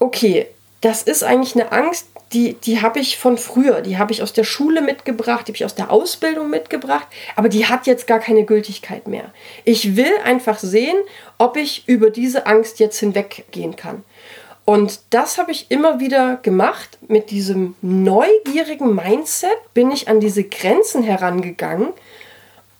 [0.00, 0.46] okay,
[0.80, 4.32] das ist eigentlich eine Angst, die, die habe ich von früher, die habe ich aus
[4.32, 8.20] der Schule mitgebracht, die habe ich aus der Ausbildung mitgebracht, aber die hat jetzt gar
[8.20, 9.32] keine Gültigkeit mehr.
[9.64, 10.96] Ich will einfach sehen,
[11.38, 14.04] ob ich über diese Angst jetzt hinweggehen kann.
[14.64, 16.98] Und das habe ich immer wieder gemacht.
[17.08, 21.88] Mit diesem neugierigen Mindset bin ich an diese Grenzen herangegangen.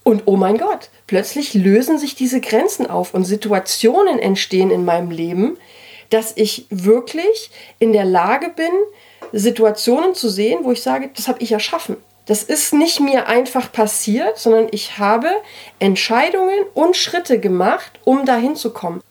[0.04, 5.10] Und oh mein Gott, plötzlich lösen sich diese Grenzen auf und Situationen entstehen in meinem
[5.10, 5.58] Leben,
[6.10, 8.70] dass ich wirklich in der Lage bin,
[9.32, 11.96] Situationen zu sehen, wo ich sage, das habe ich erschaffen.
[12.26, 15.30] Das ist nicht mir einfach passiert, sondern ich habe
[15.78, 19.02] Entscheidungen und Schritte gemacht, um dahin zu kommen.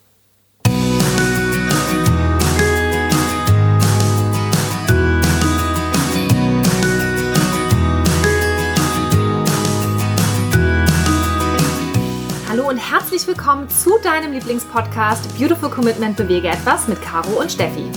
[12.80, 17.92] Herzlich willkommen zu deinem Lieblingspodcast Beautiful Commitment Bewege etwas mit Caro und Steffi.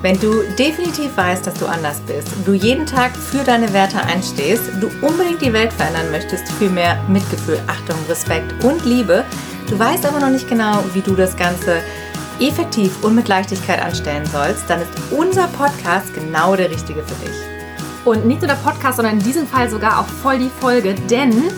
[0.00, 4.62] Wenn du definitiv weißt, dass du anders bist, du jeden Tag für deine Werte einstehst,
[4.80, 9.24] du unbedingt die Welt verändern möchtest für mehr Mitgefühl, Achtung, Respekt und Liebe,
[9.68, 11.82] du weißt aber noch nicht genau, wie du das Ganze
[12.38, 17.36] effektiv und mit Leichtigkeit anstellen sollst, dann ist unser Podcast genau der richtige für dich.
[18.04, 21.50] Und nicht nur der Podcast, sondern in diesem Fall sogar auch voll die Folge, denn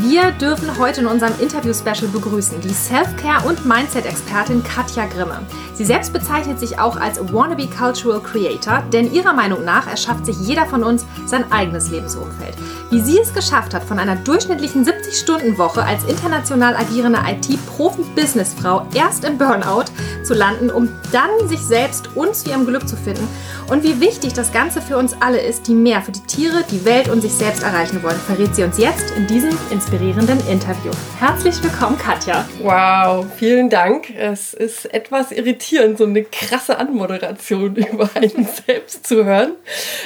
[0.00, 5.40] wir dürfen heute in unserem Interview-Special begrüßen die Self-Care- und Mindset-Expertin Katja Grimme.
[5.74, 10.38] Sie selbst bezeichnet sich auch als Wannabe Cultural Creator, denn ihrer Meinung nach erschafft sich
[10.40, 12.56] jeder von uns sein eigenes Lebensumfeld.
[12.92, 19.38] Wie sie es geschafft hat, von einer durchschnittlichen 70-Stunden-Woche als international agierende IT-Profi-Businessfrau erst im
[19.38, 19.86] Burnout
[20.22, 23.26] zu landen, um dann sich selbst und zu ihrem Glück zu finden
[23.72, 26.84] und wie wichtig das Ganze für uns alle ist, die mehr für die Tiere, die
[26.84, 30.90] Welt und sich selbst erreichen wollen, verrät sie uns jetzt in diesem inspirierenden Interview.
[31.18, 32.46] Herzlich willkommen, Katja.
[32.60, 34.10] Wow, vielen Dank.
[34.14, 39.52] Es ist etwas irritierend, so eine krasse Anmoderation über einen selbst zu hören.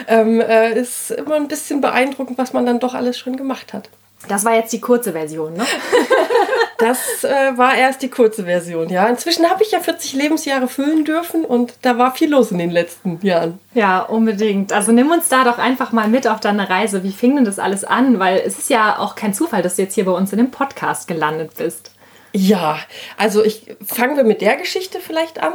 [0.07, 3.91] Ähm, äh, ist immer ein bisschen beeindruckend, was man dann doch alles schon gemacht hat.
[4.28, 5.64] Das war jetzt die kurze Version, ne?
[6.78, 9.06] Das äh, war erst die kurze Version, ja.
[9.06, 12.70] Inzwischen habe ich ja 40 Lebensjahre füllen dürfen und da war viel los in den
[12.70, 13.58] letzten Jahren.
[13.73, 14.74] Ja, unbedingt.
[14.74, 17.02] Also nimm uns da doch einfach mal mit auf deine Reise.
[17.02, 18.18] Wie fing denn das alles an?
[18.18, 20.51] Weil es ist ja auch kein Zufall, dass du jetzt hier bei uns in dem
[20.51, 21.92] Podcast gelandet bist.
[22.36, 22.79] Ja,
[23.17, 25.55] also ich fangen wir mit der Geschichte vielleicht an.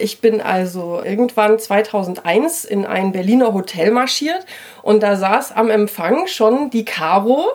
[0.00, 4.46] Ich bin also irgendwann 2001 in ein Berliner Hotel marschiert
[4.82, 7.48] und da saß am Empfang schon die Caro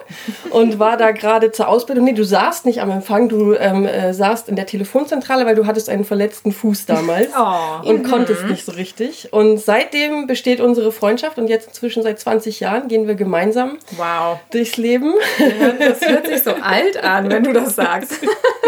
[0.50, 2.04] und war da gerade zur Ausbildung.
[2.04, 5.66] Nee, du saßt nicht am Empfang, du ähm, äh, saßt in der Telefonzentrale, weil du
[5.66, 7.88] hattest einen verletzten Fuß damals oh.
[7.88, 8.10] und mhm.
[8.10, 9.32] konntest nicht so richtig.
[9.32, 14.38] Und seitdem besteht unsere Freundschaft und jetzt inzwischen seit 20 Jahren gehen wir gemeinsam wow.
[14.52, 15.14] durchs Leben.
[15.40, 18.20] Ja, das hört sich so alt an, wenn du das sagst.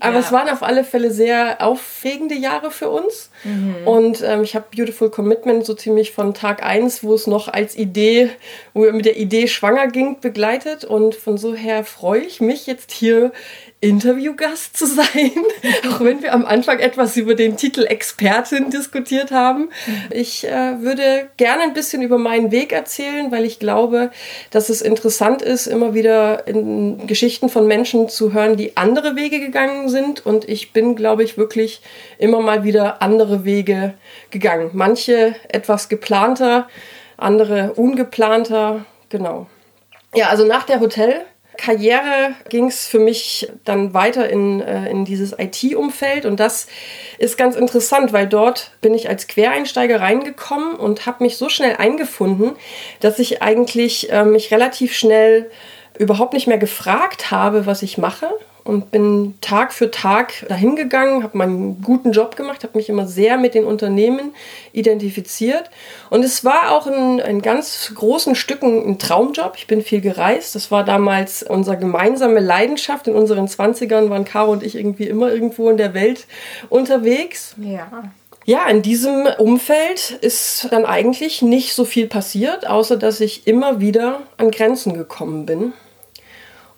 [0.00, 0.20] Aber ja.
[0.20, 3.30] es waren auf alle Fälle sehr aufregende Jahre für uns.
[3.44, 3.76] Mhm.
[3.86, 7.76] Und ähm, ich habe Beautiful Commitment so ziemlich von Tag 1, wo es noch als
[7.76, 8.30] Idee,
[8.74, 10.84] wo wir mit der Idee schwanger ging, begleitet.
[10.84, 13.32] Und von so her freue ich mich jetzt hier
[13.80, 15.30] Interviewgast zu sein,
[15.88, 19.70] auch wenn wir am Anfang etwas über den Titel Expertin diskutiert haben.
[20.10, 24.10] Ich äh, würde gerne ein bisschen über meinen Weg erzählen, weil ich glaube,
[24.50, 29.38] dass es interessant ist, immer wieder in Geschichten von Menschen zu hören, die andere Wege
[29.38, 30.26] gegangen sind.
[30.26, 31.80] Und ich bin, glaube ich, wirklich
[32.18, 33.94] immer mal wieder andere Wege
[34.30, 34.70] gegangen.
[34.72, 36.66] Manche etwas geplanter,
[37.16, 38.84] andere ungeplanter.
[39.08, 39.46] Genau.
[40.14, 41.24] Ja, also nach der Hotel
[41.58, 46.68] Karriere ging es für mich dann weiter in, äh, in dieses IT-Umfeld und das
[47.18, 51.76] ist ganz interessant, weil dort bin ich als Quereinsteiger reingekommen und habe mich so schnell
[51.76, 52.52] eingefunden,
[53.00, 55.50] dass ich eigentlich äh, mich relativ schnell
[55.98, 58.30] überhaupt nicht mehr gefragt habe, was ich mache,
[58.68, 63.06] und bin Tag für Tag dahin gegangen, habe meinen guten Job gemacht, habe mich immer
[63.06, 64.34] sehr mit den Unternehmen
[64.72, 65.70] identifiziert.
[66.10, 69.54] Und es war auch in, in ganz großen Stücken ein Traumjob.
[69.56, 70.54] Ich bin viel gereist.
[70.54, 73.08] Das war damals unsere gemeinsame Leidenschaft.
[73.08, 76.26] In unseren 20ern waren Caro und ich irgendwie immer irgendwo in der Welt
[76.68, 77.54] unterwegs.
[77.56, 78.12] Ja.
[78.44, 83.80] Ja, in diesem Umfeld ist dann eigentlich nicht so viel passiert, außer dass ich immer
[83.80, 85.72] wieder an Grenzen gekommen bin.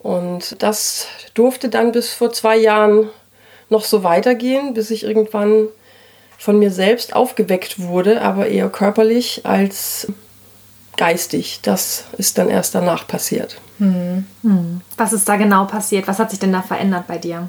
[0.03, 3.11] Und das durfte dann bis vor zwei Jahren
[3.69, 5.69] noch so weitergehen, bis ich irgendwann
[6.39, 10.11] von mir selbst aufgeweckt wurde, aber eher körperlich als
[10.97, 11.61] geistig.
[11.63, 13.61] Das ist dann erst danach passiert.
[13.79, 14.27] Hm.
[14.43, 14.81] Hm.
[14.97, 16.09] Was ist da genau passiert?
[16.09, 17.49] Was hat sich denn da verändert bei dir?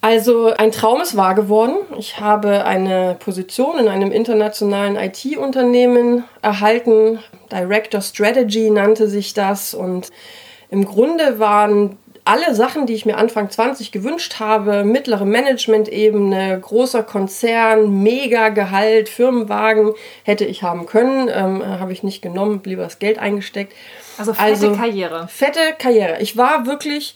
[0.00, 1.76] Also ein Traum ist wahr geworden.
[1.98, 7.20] Ich habe eine Position in einem internationalen IT-Unternehmen erhalten.
[7.50, 10.10] Director Strategy nannte sich das und
[10.74, 17.04] im Grunde waren alle Sachen, die ich mir Anfang 20 gewünscht habe, mittlere Management-Ebene, großer
[17.04, 19.92] Konzern, mega Gehalt, Firmenwagen,
[20.24, 21.30] hätte ich haben können.
[21.32, 23.72] Ähm, habe ich nicht genommen, lieber das Geld eingesteckt.
[24.18, 25.28] Also fette also, Karriere.
[25.28, 26.16] Fette Karriere.
[26.20, 27.14] Ich war wirklich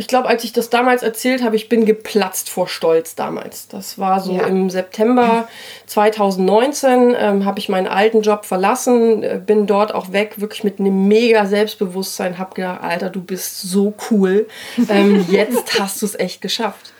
[0.00, 3.68] ich glaube, als ich das damals erzählt habe, ich bin geplatzt vor Stolz damals.
[3.68, 4.46] Das war so ja.
[4.46, 5.46] im September
[5.84, 10.80] 2019, ähm, habe ich meinen alten Job verlassen, äh, bin dort auch weg, wirklich mit
[10.80, 14.48] einem mega Selbstbewusstsein, habe gedacht, Alter, du bist so cool,
[14.88, 16.94] ähm, jetzt hast du es echt geschafft.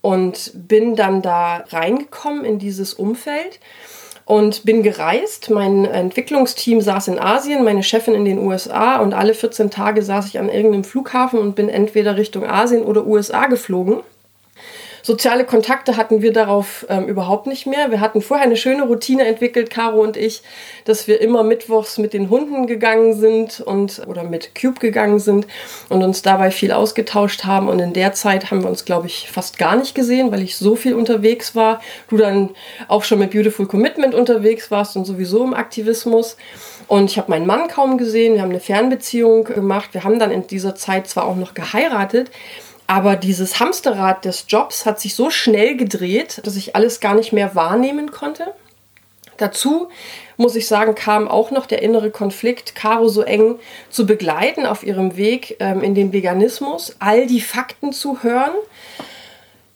[0.00, 3.60] Und bin dann da reingekommen in dieses Umfeld
[4.24, 5.50] und bin gereist.
[5.50, 10.26] Mein Entwicklungsteam saß in Asien, meine Chefin in den USA und alle 14 Tage saß
[10.26, 14.00] ich an irgendeinem Flughafen und bin entweder Richtung Asien oder USA geflogen.
[15.06, 17.90] Soziale Kontakte hatten wir darauf ähm, überhaupt nicht mehr.
[17.90, 20.42] Wir hatten vorher eine schöne Routine entwickelt, Caro und ich,
[20.86, 25.46] dass wir immer mittwochs mit den Hunden gegangen sind und oder mit Cube gegangen sind
[25.90, 27.68] und uns dabei viel ausgetauscht haben.
[27.68, 30.56] Und in der Zeit haben wir uns, glaube ich, fast gar nicht gesehen, weil ich
[30.56, 31.82] so viel unterwegs war.
[32.08, 32.52] Du dann
[32.88, 36.38] auch schon mit Beautiful Commitment unterwegs warst und sowieso im Aktivismus.
[36.86, 38.36] Und ich habe meinen Mann kaum gesehen.
[38.36, 39.90] Wir haben eine Fernbeziehung gemacht.
[39.92, 42.30] Wir haben dann in dieser Zeit zwar auch noch geheiratet,
[42.86, 47.32] aber dieses Hamsterrad des Jobs hat sich so schnell gedreht, dass ich alles gar nicht
[47.32, 48.54] mehr wahrnehmen konnte.
[49.36, 49.88] Dazu
[50.36, 53.58] muss ich sagen, kam auch noch der innere Konflikt, Caro so eng
[53.90, 58.52] zu begleiten auf ihrem Weg ähm, in den Veganismus, all die Fakten zu hören.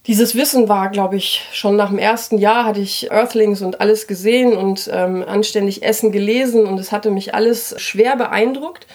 [0.06, 4.06] Dieses Wissen war, glaube ich, schon nach dem ersten Jahr hatte ich Earthlings und alles
[4.06, 8.86] gesehen und ähm, anständig Essen gelesen und es hatte mich alles schwer beeindruckt.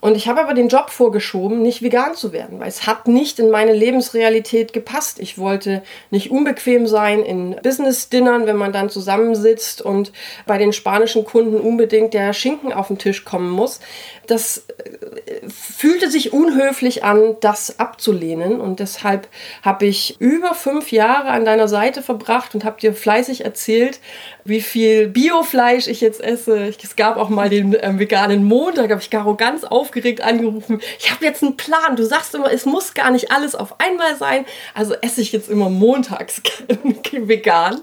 [0.00, 3.38] Und ich habe aber den Job vorgeschoben, nicht vegan zu werden, weil es hat nicht
[3.38, 5.18] in meine Lebensrealität gepasst.
[5.20, 10.12] Ich wollte nicht unbequem sein in Business-Dinnern, wenn man dann zusammensitzt und
[10.46, 13.80] bei den spanischen Kunden unbedingt der Schinken auf den Tisch kommen muss.
[14.26, 18.60] Das äh, fühlte sich unhöflich an, das abzulehnen.
[18.60, 19.28] Und deshalb
[19.62, 24.00] habe ich über fünf Jahre an deiner Seite verbracht und habe dir fleißig erzählt,
[24.44, 26.68] wie viel Biofleisch ich jetzt esse.
[26.82, 30.80] Es gab auch mal den äh, veganen Montag, habe ich Caro ganz aufgeregt angerufen.
[30.98, 31.94] Ich habe jetzt einen Plan.
[31.96, 34.44] Du sagst immer, es muss gar nicht alles auf einmal sein.
[34.74, 36.42] Also esse ich jetzt immer montags
[37.12, 37.82] vegan.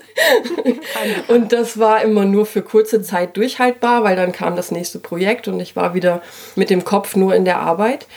[1.30, 5.48] und das war immer nur für kurze Zeit durchhaltbar, weil dann kam das nächste Projekt
[5.48, 6.22] und ich war wieder
[6.56, 8.08] mit dem Kopf nur in der Arbeit.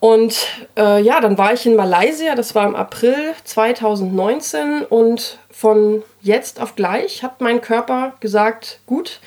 [0.00, 0.46] Und
[0.76, 6.60] äh, ja, dann war ich in Malaysia, das war im April 2019 und von jetzt
[6.60, 9.20] auf gleich hat mein Körper gesagt, gut,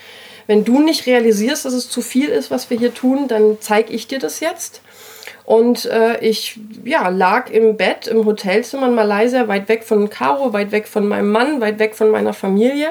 [0.51, 3.93] wenn du nicht realisierst, dass es zu viel ist, was wir hier tun, dann zeige
[3.93, 4.81] ich dir das jetzt.
[5.45, 10.51] Und äh, ich ja, lag im Bett im Hotelzimmer in Malaysia, weit weg von Caro,
[10.51, 12.89] weit weg von meinem Mann, weit weg von meiner Familie.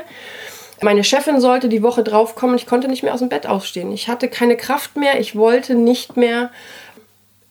[0.80, 2.54] Meine Chefin sollte die Woche drauf kommen.
[2.54, 3.92] Ich konnte nicht mehr aus dem Bett aufstehen.
[3.92, 5.20] Ich hatte keine Kraft mehr.
[5.20, 6.50] Ich wollte nicht mehr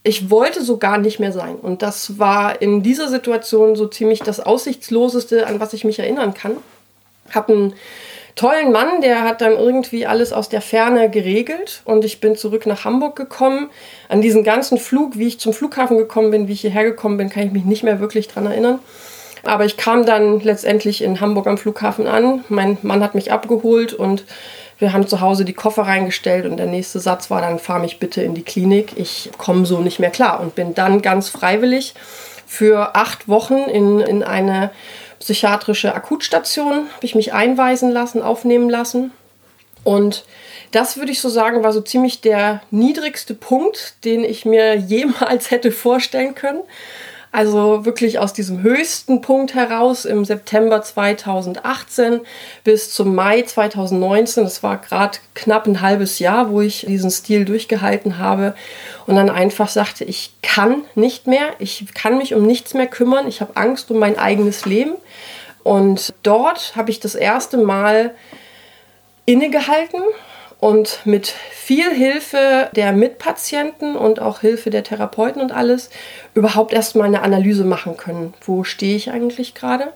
[0.01, 1.57] ich wollte so gar nicht mehr sein.
[1.57, 6.33] Und das war in dieser Situation so ziemlich das Aussichtsloseste, an was ich mich erinnern
[6.33, 6.53] kann.
[7.31, 7.75] Hab einen
[8.39, 12.65] tollen Mann, der hat dann irgendwie alles aus der Ferne geregelt und ich bin zurück
[12.65, 13.69] nach Hamburg gekommen.
[14.07, 17.29] An diesen ganzen Flug, wie ich zum Flughafen gekommen bin, wie ich hierher gekommen bin,
[17.29, 18.79] kann ich mich nicht mehr wirklich dran erinnern.
[19.43, 22.45] Aber ich kam dann letztendlich in Hamburg am Flughafen an.
[22.47, 24.23] Mein Mann hat mich abgeholt und
[24.77, 27.99] wir haben zu Hause die Koffer reingestellt und der nächste Satz war dann, fahr mich
[27.99, 31.93] bitte in die Klinik, ich komme so nicht mehr klar und bin dann ganz freiwillig
[32.47, 34.71] für acht Wochen in, in eine
[35.19, 39.11] psychiatrische Akutstation, habe ich mich einweisen lassen, aufnehmen lassen
[39.83, 40.23] und
[40.71, 45.51] das würde ich so sagen, war so ziemlich der niedrigste Punkt, den ich mir jemals
[45.51, 46.61] hätte vorstellen können.
[47.31, 52.21] Also wirklich aus diesem höchsten Punkt heraus im September 2018
[52.63, 54.45] bis zum Mai 2019.
[54.45, 58.55] Das war gerade knapp ein halbes Jahr, wo ich diesen Stil durchgehalten habe
[59.05, 63.27] und dann einfach sagte, ich kann nicht mehr, ich kann mich um nichts mehr kümmern,
[63.27, 64.93] ich habe Angst um mein eigenes Leben.
[65.63, 68.15] Und dort habe ich das erste Mal
[69.25, 70.01] innegehalten
[70.59, 75.89] und mit viel Hilfe der Mitpatienten und auch Hilfe der Therapeuten und alles
[76.33, 78.33] überhaupt erstmal eine Analyse machen können.
[78.41, 79.93] Wo stehe ich eigentlich gerade?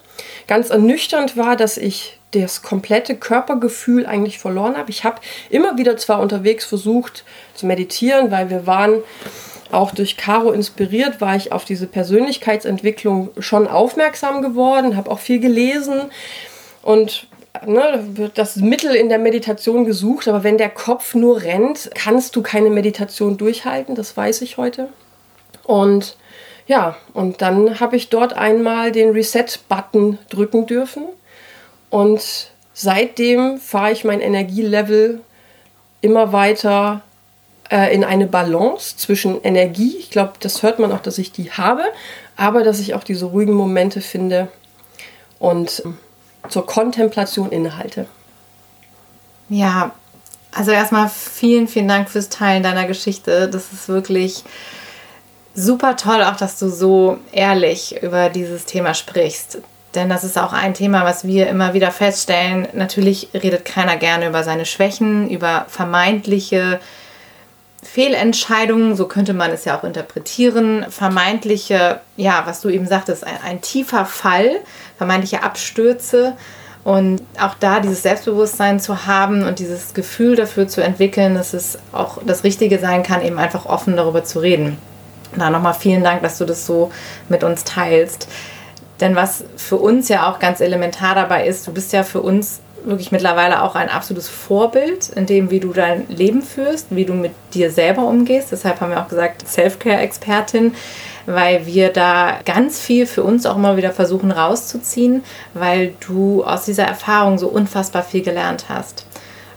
[0.47, 4.89] Ganz ernüchternd war, dass ich das komplette Körpergefühl eigentlich verloren habe.
[4.89, 9.03] Ich habe immer wieder zwar unterwegs versucht zu meditieren, weil wir waren
[9.71, 15.39] auch durch Caro inspiriert, war ich auf diese Persönlichkeitsentwicklung schon aufmerksam geworden, habe auch viel
[15.39, 16.03] gelesen
[16.83, 17.27] und
[17.65, 22.35] ne, wird das Mittel in der Meditation gesucht, aber wenn der Kopf nur rennt, kannst
[22.35, 24.89] du keine Meditation durchhalten, das weiß ich heute.
[25.63, 26.17] Und
[26.65, 31.03] ja, und dann habe ich dort einmal den Reset-Button drücken dürfen.
[31.89, 35.21] Und seitdem fahre ich mein Energielevel
[36.01, 37.01] immer weiter
[37.69, 41.51] äh, in eine Balance zwischen Energie, ich glaube, das hört man auch, dass ich die
[41.51, 41.83] habe,
[42.35, 44.47] aber dass ich auch diese ruhigen Momente finde.
[45.39, 45.97] Und ähm,
[46.49, 48.07] zur Kontemplation innehalte.
[49.49, 49.91] Ja,
[50.51, 53.49] also erstmal vielen, vielen Dank fürs Teilen deiner Geschichte.
[53.49, 54.43] Das ist wirklich
[55.55, 59.59] super toll, auch dass du so ehrlich über dieses Thema sprichst.
[59.95, 62.67] Denn das ist auch ein Thema, was wir immer wieder feststellen.
[62.73, 66.79] Natürlich redet keiner gerne über seine Schwächen, über vermeintliche
[67.83, 73.37] Fehlentscheidungen, so könnte man es ja auch interpretieren, vermeintliche, ja, was du eben sagtest, ein,
[73.45, 74.61] ein tiefer Fall,
[74.97, 76.35] vermeintliche Abstürze.
[76.83, 81.77] Und auch da dieses Selbstbewusstsein zu haben und dieses Gefühl dafür zu entwickeln, dass es
[81.93, 84.77] auch das Richtige sein kann, eben einfach offen darüber zu reden.
[85.35, 86.91] Da nochmal vielen Dank, dass du das so
[87.29, 88.27] mit uns teilst.
[88.99, 92.59] Denn was für uns ja auch ganz elementar dabei ist, du bist ja für uns
[92.85, 97.13] wirklich mittlerweile auch ein absolutes Vorbild in dem, wie du dein Leben führst, wie du
[97.13, 98.51] mit dir selber umgehst.
[98.51, 100.73] Deshalb haben wir auch gesagt, Self-Care-Expertin,
[101.25, 105.23] weil wir da ganz viel für uns auch immer wieder versuchen rauszuziehen,
[105.53, 109.05] weil du aus dieser Erfahrung so unfassbar viel gelernt hast.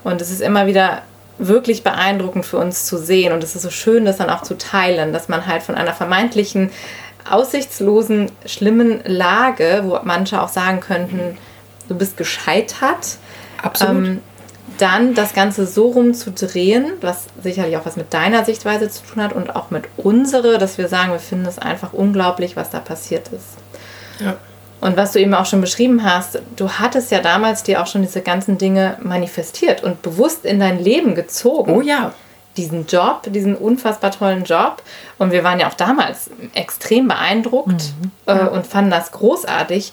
[0.05, 1.03] Und es ist immer wieder
[1.39, 4.57] wirklich beeindruckend für uns zu sehen und es ist so schön, das dann auch zu
[4.57, 6.71] teilen, dass man halt von einer vermeintlichen
[7.29, 11.37] aussichtslosen, schlimmen Lage, wo manche auch sagen könnten,
[11.89, 13.19] du bist gescheitert.
[13.63, 14.07] Absolut.
[14.07, 14.21] Ähm,
[14.79, 19.33] dann das Ganze so rumzudrehen, was sicherlich auch was mit deiner Sichtweise zu tun hat
[19.33, 23.29] und auch mit unserer, dass wir sagen, wir finden es einfach unglaublich, was da passiert
[23.29, 23.57] ist.
[24.21, 24.37] Ja.
[24.81, 28.03] Und was du eben auch schon beschrieben hast, du hattest ja damals dir auch schon
[28.03, 31.73] diese ganzen Dinge manifestiert und bewusst in dein Leben gezogen.
[31.73, 32.13] Oh ja.
[32.57, 34.83] Diesen Job, diesen unfassbar tollen Job.
[35.19, 38.11] Und wir waren ja auch damals extrem beeindruckt mhm.
[38.27, 39.93] äh, und fanden das großartig.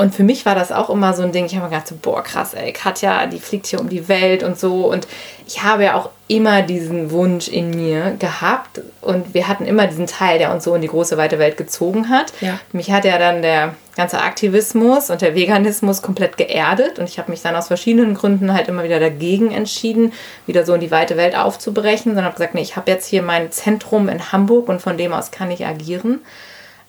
[0.00, 1.94] Und für mich war das auch immer so ein Ding, ich habe mir gedacht, so,
[2.00, 4.86] boah, krass, ey, Katja, die fliegt hier um die Welt und so.
[4.86, 5.06] Und
[5.46, 8.80] ich habe ja auch immer diesen Wunsch in mir gehabt.
[9.02, 12.08] Und wir hatten immer diesen Teil, der uns so in die große, weite Welt gezogen
[12.08, 12.32] hat.
[12.40, 12.58] Ja.
[12.72, 16.98] Mich hat ja dann der ganze Aktivismus und der Veganismus komplett geerdet.
[16.98, 20.14] Und ich habe mich dann aus verschiedenen Gründen halt immer wieder dagegen entschieden,
[20.46, 22.12] wieder so in die weite Welt aufzubrechen.
[22.12, 25.12] Sondern habe gesagt, nee, ich habe jetzt hier mein Zentrum in Hamburg und von dem
[25.12, 26.20] aus kann ich agieren.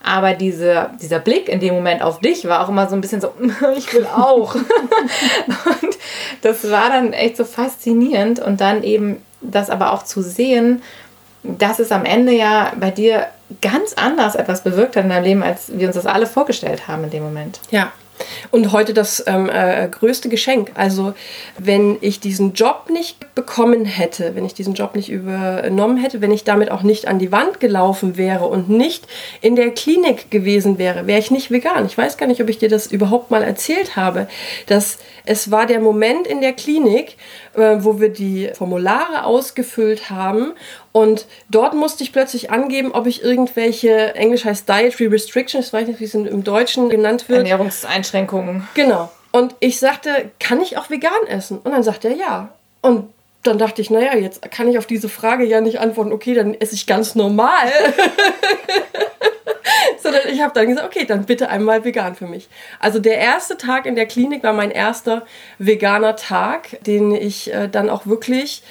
[0.03, 3.21] Aber diese, dieser Blick in dem Moment auf dich war auch immer so ein bisschen
[3.21, 3.33] so,
[3.77, 4.55] ich will auch.
[4.55, 5.97] und
[6.41, 8.39] das war dann echt so faszinierend.
[8.39, 10.81] Und dann eben das aber auch zu sehen,
[11.43, 13.27] dass es am Ende ja bei dir
[13.61, 17.03] ganz anders etwas bewirkt hat in deinem Leben, als wir uns das alle vorgestellt haben
[17.05, 17.59] in dem Moment.
[17.71, 17.91] Ja,
[18.51, 20.71] und heute das ähm, äh, größte Geschenk.
[20.75, 21.13] Also
[21.57, 26.31] wenn ich diesen Job nicht bekommen hätte, wenn ich diesen Job nicht übernommen hätte, wenn
[26.31, 29.07] ich damit auch nicht an die Wand gelaufen wäre und nicht
[29.41, 31.85] in der Klinik gewesen wäre, wäre ich nicht vegan.
[31.85, 34.27] Ich weiß gar nicht, ob ich dir das überhaupt mal erzählt habe,
[34.67, 37.15] dass es war der Moment in der Klinik,
[37.55, 40.53] äh, wo wir die Formulare ausgefüllt haben
[40.93, 45.87] und dort musste ich plötzlich angeben, ob ich irgendwelche, Englisch heißt Dietary Restrictions, ich weiß
[45.87, 47.39] nicht, wie es im Deutschen genannt wird.
[47.39, 48.10] Ernährungseinschränkungen.
[48.73, 49.11] Genau.
[49.31, 51.59] Und ich sagte, kann ich auch vegan essen?
[51.59, 52.49] Und dann sagte er ja.
[52.81, 53.13] Und
[53.43, 56.53] dann dachte ich, naja, jetzt kann ich auf diese Frage ja nicht antworten, okay, dann
[56.53, 57.67] esse ich ganz normal.
[60.01, 62.49] Sondern ich habe dann gesagt, okay, dann bitte einmal vegan für mich.
[62.79, 65.25] Also der erste Tag in der Klinik war mein erster
[65.57, 68.63] veganer Tag, den ich äh, dann auch wirklich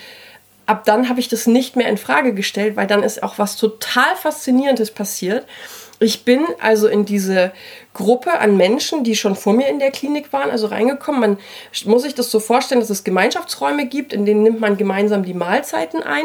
[0.71, 3.57] ab dann habe ich das nicht mehr in Frage gestellt, weil dann ist auch was
[3.57, 5.45] total Faszinierendes passiert.
[6.03, 7.53] Ich bin also in diese
[7.93, 11.21] Gruppe an Menschen, die schon vor mir in der Klinik waren, also reingekommen.
[11.21, 11.39] Man
[11.85, 15.35] muss sich das so vorstellen, dass es Gemeinschaftsräume gibt, in denen nimmt man gemeinsam die
[15.35, 16.25] Mahlzeiten ein.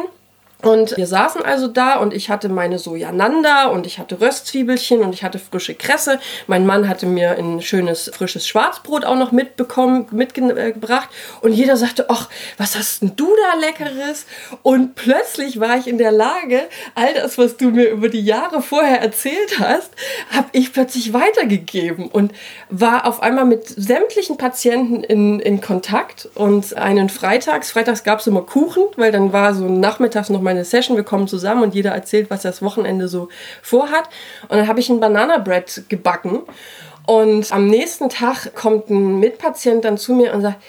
[0.61, 5.13] Und wir saßen also da und ich hatte meine Sojananda und ich hatte Röstzwiebelchen und
[5.13, 6.19] ich hatte frische Kresse.
[6.47, 11.09] Mein Mann hatte mir ein schönes frisches Schwarzbrot auch noch mitbekommen, mitgebracht
[11.41, 14.25] und jeder sagte, ach, was hast denn du da leckeres?
[14.63, 16.61] Und plötzlich war ich in der Lage,
[16.95, 19.91] all das, was du mir über die Jahre vorher erzählt hast,
[20.31, 22.31] habe ich plötzlich weitergegeben und
[22.69, 28.27] war auf einmal mit sämtlichen Patienten in, in Kontakt und einen Freitags, freitags gab es
[28.27, 31.91] immer Kuchen, weil dann war so nachmittags noch meine Session, wir kommen zusammen und jeder
[31.91, 33.27] erzählt, was er das Wochenende so
[33.61, 34.05] vorhat.
[34.43, 36.43] Und dann habe ich ein Banana Bread gebacken.
[37.05, 40.63] Und am nächsten Tag kommt ein Mitpatient dann zu mir und sagt,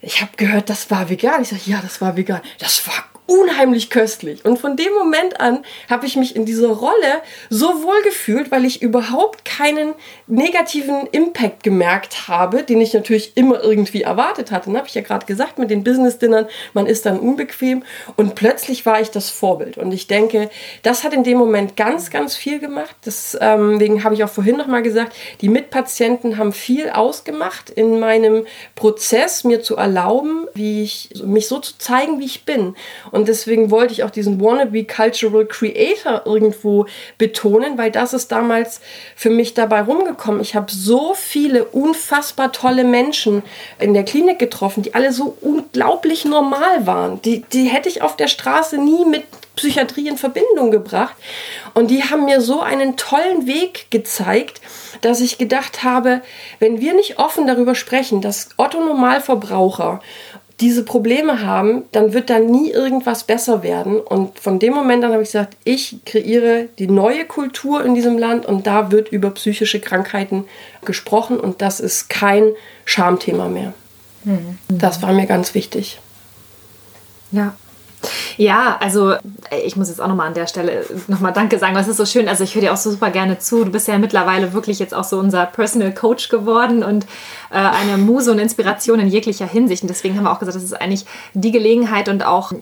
[0.00, 1.42] ich habe gehört, das war vegan.
[1.42, 2.40] Ich sage, ja, das war vegan.
[2.58, 4.44] Das war unheimlich köstlich.
[4.44, 8.64] Und von dem Moment an habe ich mich in dieser Rolle so wohl gefühlt, weil
[8.64, 9.94] ich überhaupt keinen
[10.26, 14.66] negativen Impact gemerkt habe, den ich natürlich immer irgendwie erwartet hatte.
[14.66, 17.84] Dann habe ich ja gerade gesagt, mit den Business-Dinnern, man ist dann unbequem
[18.16, 19.78] und plötzlich war ich das Vorbild.
[19.78, 20.50] Und ich denke,
[20.82, 22.96] das hat in dem Moment ganz, ganz viel gemacht.
[23.06, 28.46] Deswegen ähm, habe ich auch vorhin nochmal gesagt, die Mitpatienten haben viel ausgemacht in meinem
[28.74, 32.74] Prozess, mir zu erlauben, wie ich, mich so zu zeigen, wie ich bin.
[33.10, 36.86] Und Und deswegen wollte ich auch diesen Wannabe Cultural Creator irgendwo
[37.18, 38.80] betonen, weil das ist damals
[39.14, 40.40] für mich dabei rumgekommen.
[40.40, 43.44] Ich habe so viele unfassbar tolle Menschen
[43.78, 47.22] in der Klinik getroffen, die alle so unglaublich normal waren.
[47.22, 49.22] Die, die hätte ich auf der Straße nie mit
[49.54, 51.14] Psychiatrie in Verbindung gebracht.
[51.74, 54.60] Und die haben mir so einen tollen Weg gezeigt,
[55.02, 56.22] dass ich gedacht habe,
[56.58, 60.00] wenn wir nicht offen darüber sprechen, dass Otto Normalverbraucher
[60.62, 63.98] diese Probleme haben, dann wird da nie irgendwas besser werden.
[63.98, 68.16] Und von dem Moment an habe ich gesagt, ich kreiere die neue Kultur in diesem
[68.16, 70.44] Land und da wird über psychische Krankheiten
[70.84, 72.52] gesprochen und das ist kein
[72.84, 73.74] Schamthema mehr.
[74.22, 74.58] Mhm.
[74.68, 76.00] Das war mir ganz wichtig.
[77.32, 77.56] Ja,
[78.36, 79.14] ja, also
[79.64, 81.74] ich muss jetzt auch nochmal an der Stelle nochmal Danke sagen.
[81.74, 82.28] Das ist so schön.
[82.28, 83.64] Also ich höre dir auch so super gerne zu.
[83.64, 87.04] Du bist ja mittlerweile wirklich jetzt auch so unser Personal Coach geworden und
[87.50, 89.82] äh, eine Muse und Inspiration in jeglicher Hinsicht.
[89.82, 91.04] Und deswegen haben wir auch gesagt, das ist eigentlich
[91.34, 92.52] die Gelegenheit und auch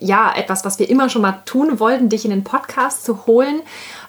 [0.00, 3.62] ja etwas, was wir immer schon mal tun wollten, dich in den Podcast zu holen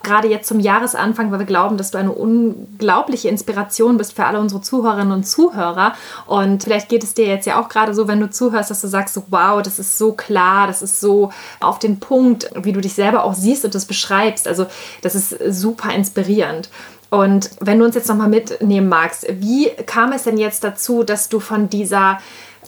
[0.04, 4.40] gerade jetzt zum Jahresanfang, weil wir glauben, dass du eine unglaubliche Inspiration bist für alle
[4.40, 5.94] unsere Zuhörerinnen und Zuhörer.
[6.26, 8.88] Und vielleicht geht es dir jetzt ja auch gerade so, wenn du zuhörst, dass du
[8.88, 12.94] sagst, wow, das ist so klar, das ist so auf den Punkt, wie du dich
[12.94, 14.48] selber auch siehst und das beschreibst.
[14.48, 14.66] Also
[15.02, 16.70] das ist super inspirierend.
[17.12, 21.28] Und wenn du uns jetzt nochmal mitnehmen magst, wie kam es denn jetzt dazu, dass
[21.28, 22.20] du von dieser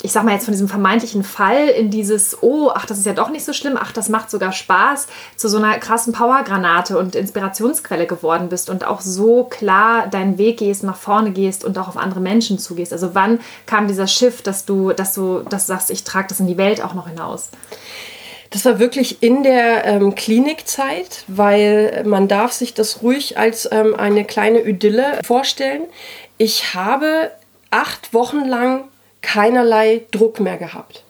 [0.04, 3.14] ich sag mal jetzt von diesem vermeintlichen Fall in dieses, oh, ach, das ist ja
[3.14, 5.08] doch nicht so schlimm, ach, das macht sogar Spaß,
[5.38, 10.58] zu so einer krassen Powergranate und Inspirationsquelle geworden bist und auch so klar deinen Weg
[10.58, 12.92] gehst, nach vorne gehst und auch auf andere Menschen zugehst.
[12.92, 16.42] Also wann kam dieser Shift, dass du, dass du, dass du sagst, ich trage das
[16.42, 17.50] in die Welt auch noch hinaus?
[18.50, 23.96] Das war wirklich in der ähm, Klinikzeit, weil man darf sich das ruhig als ähm,
[23.96, 25.84] eine kleine Idylle vorstellen.
[26.38, 27.32] Ich habe
[27.72, 28.84] acht Wochen lang
[29.24, 31.04] keinerlei Druck mehr gehabt.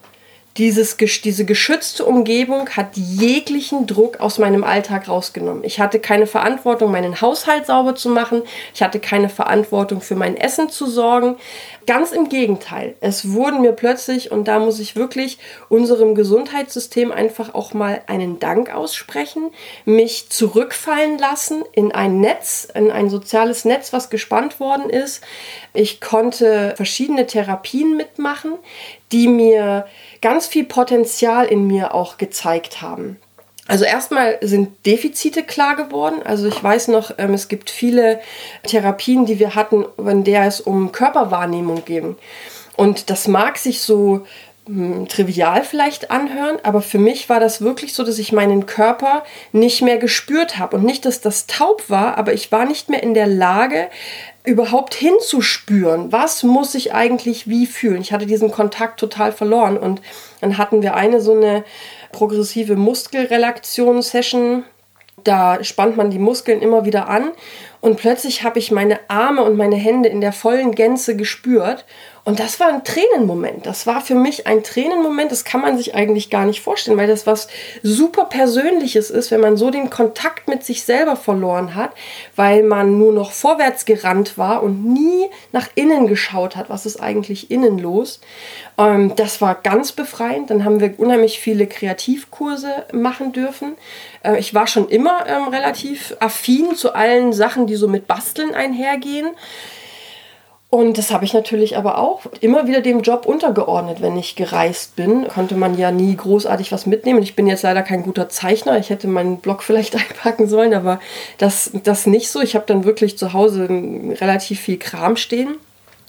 [0.56, 5.64] Dieses, diese geschützte Umgebung hat jeglichen Druck aus meinem Alltag rausgenommen.
[5.64, 8.42] Ich hatte keine Verantwortung, meinen Haushalt sauber zu machen.
[8.72, 11.36] Ich hatte keine Verantwortung für mein Essen zu sorgen.
[11.86, 12.94] Ganz im Gegenteil.
[13.00, 15.38] Es wurden mir plötzlich, und da muss ich wirklich
[15.68, 19.50] unserem Gesundheitssystem einfach auch mal einen Dank aussprechen,
[19.84, 25.22] mich zurückfallen lassen in ein Netz, in ein soziales Netz, was gespannt worden ist.
[25.72, 28.54] Ich konnte verschiedene Therapien mitmachen,
[29.12, 29.86] die mir
[30.22, 33.18] ganz viel Potenzial in mir auch gezeigt haben.
[33.66, 36.20] Also erstmal sind Defizite klar geworden.
[36.24, 38.20] Also ich weiß noch, ähm, es gibt viele
[38.62, 42.16] Therapien, die wir hatten, in der es um Körperwahrnehmung ging.
[42.76, 44.26] Und das mag sich so
[45.08, 49.82] trivial vielleicht anhören, aber für mich war das wirklich so, dass ich meinen Körper nicht
[49.82, 53.12] mehr gespürt habe und nicht, dass das taub war, aber ich war nicht mehr in
[53.12, 53.88] der Lage,
[54.42, 58.00] überhaupt hinzuspüren, was muss ich eigentlich wie fühlen.
[58.00, 60.00] Ich hatte diesen Kontakt total verloren und
[60.40, 61.64] dann hatten wir eine so eine
[62.12, 64.64] progressive Muskelrelaktion-Session.
[65.24, 67.32] Da spannt man die Muskeln immer wieder an
[67.80, 71.86] und plötzlich habe ich meine Arme und meine Hände in der vollen Gänze gespürt
[72.24, 73.66] und das war ein Tränenmoment.
[73.66, 77.06] Das war für mich ein Tränenmoment, das kann man sich eigentlich gar nicht vorstellen, weil
[77.06, 77.48] das was
[77.82, 81.92] super Persönliches ist, wenn man so den Kontakt mit sich selber verloren hat,
[82.34, 86.98] weil man nur noch vorwärts gerannt war und nie nach innen geschaut hat, was ist
[86.98, 88.20] eigentlich innen los.
[88.78, 90.48] Ähm, das war ganz befreiend.
[90.48, 93.76] Dann haben wir unheimlich viele Kreativkurse machen dürfen.
[94.22, 98.54] Äh, ich war schon immer ähm, relativ affin zu allen Sachen, die so mit Basteln
[98.54, 99.28] einhergehen.
[100.74, 104.96] Und das habe ich natürlich aber auch immer wieder dem Job untergeordnet, wenn ich gereist
[104.96, 105.28] bin.
[105.28, 107.22] Konnte man ja nie großartig was mitnehmen.
[107.22, 108.76] Ich bin jetzt leider kein guter Zeichner.
[108.76, 110.98] Ich hätte meinen Blog vielleicht einpacken sollen, aber
[111.38, 112.40] das, das nicht so.
[112.40, 115.58] Ich habe dann wirklich zu Hause relativ viel Kram stehen.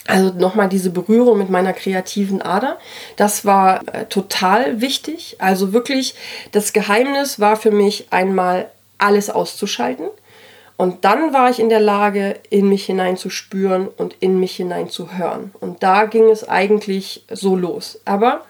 [0.08, 2.80] Also nochmal diese Berührung mit meiner kreativen Ader,
[3.18, 5.36] das war äh, total wichtig.
[5.38, 6.16] Also wirklich,
[6.54, 10.08] das Geheimnis war für mich einmal alles auszuschalten
[10.78, 15.52] und dann war ich in der Lage, in mich hineinzuspüren und in mich hineinzuhören.
[15.62, 18.02] Und da ging es eigentlich so los.
[18.04, 18.42] Aber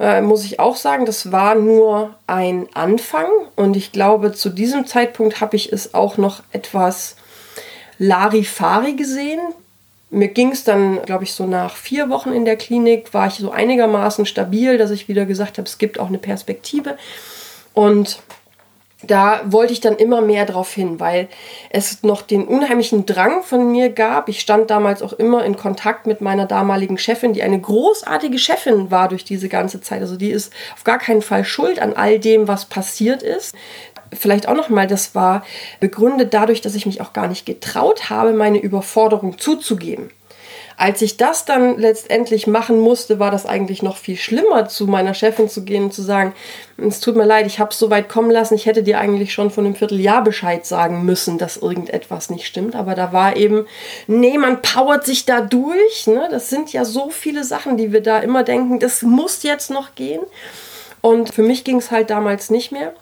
[0.00, 3.26] äh, muss ich auch sagen, das war nur ein Anfang.
[3.54, 7.16] Und ich glaube, zu diesem Zeitpunkt habe ich es auch noch etwas
[7.98, 9.40] Larifari gesehen.
[10.08, 13.34] Mir ging es dann, glaube ich, so nach vier Wochen in der Klinik, war ich
[13.34, 16.96] so einigermaßen stabil, dass ich wieder gesagt habe, es gibt auch eine Perspektive.
[17.74, 18.20] Und
[19.02, 21.28] da wollte ich dann immer mehr drauf hin, weil
[21.70, 24.28] es noch den unheimlichen Drang von mir gab.
[24.28, 28.90] Ich stand damals auch immer in Kontakt mit meiner damaligen Chefin, die eine großartige Chefin
[28.90, 30.00] war durch diese ganze Zeit.
[30.00, 33.54] Also die ist auf gar keinen Fall schuld an all dem, was passiert ist.
[34.12, 35.44] Vielleicht auch noch mal, das war
[35.80, 40.10] begründet dadurch, dass ich mich auch gar nicht getraut habe, meine Überforderung zuzugeben.
[40.82, 45.14] Als ich das dann letztendlich machen musste, war das eigentlich noch viel schlimmer, zu meiner
[45.14, 46.34] Chefin zu gehen und zu sagen,
[46.76, 49.32] es tut mir leid, ich habe es so weit kommen lassen, ich hätte dir eigentlich
[49.32, 52.74] schon von einem Vierteljahr Bescheid sagen müssen, dass irgendetwas nicht stimmt.
[52.74, 53.66] Aber da war eben,
[54.08, 56.08] nee, man powert sich da durch.
[56.08, 56.26] Ne?
[56.32, 59.94] Das sind ja so viele Sachen, die wir da immer denken, das muss jetzt noch
[59.94, 60.22] gehen.
[61.00, 62.92] Und für mich ging es halt damals nicht mehr.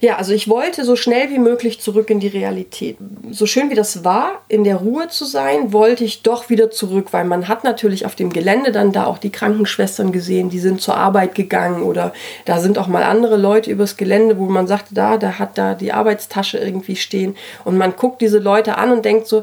[0.00, 2.96] Ja, also ich wollte so schnell wie möglich zurück in die Realität.
[3.30, 7.08] So schön wie das war, in der Ruhe zu sein, wollte ich doch wieder zurück,
[7.12, 10.80] weil man hat natürlich auf dem Gelände dann da auch die Krankenschwestern gesehen, die sind
[10.80, 12.12] zur Arbeit gegangen oder
[12.44, 15.74] da sind auch mal andere Leute übers Gelände, wo man sagte, da, da hat da
[15.74, 19.42] die Arbeitstasche irgendwie stehen und man guckt diese Leute an und denkt so,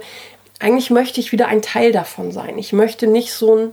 [0.59, 2.57] eigentlich möchte ich wieder ein Teil davon sein.
[2.57, 3.71] Ich möchte nicht so ein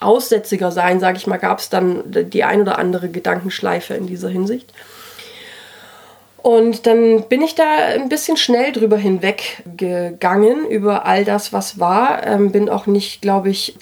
[0.00, 4.28] Aussätziger sein, sage ich mal, gab es dann die ein oder andere Gedankenschleife in dieser
[4.28, 4.72] Hinsicht.
[6.48, 12.26] Und dann bin ich da ein bisschen schnell drüber hinweggegangen, über all das, was war.
[12.26, 13.76] Ähm, bin auch nicht, glaube ich,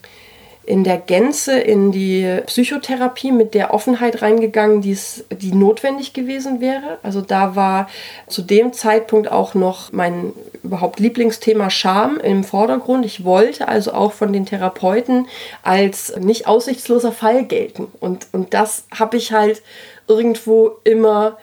[0.65, 6.99] in der Gänze in die Psychotherapie mit der Offenheit reingegangen, die's, die notwendig gewesen wäre.
[7.05, 7.89] Also da war
[8.27, 10.33] zu dem Zeitpunkt auch noch mein
[10.65, 13.07] überhaupt Lieblingsthema Scham im Vordergrund.
[13.07, 15.29] Ich wollte also auch von den Therapeuten
[15.63, 17.87] als nicht aussichtsloser Fall gelten.
[18.01, 19.63] Und, und das habe ich halt
[20.09, 21.39] irgendwo immer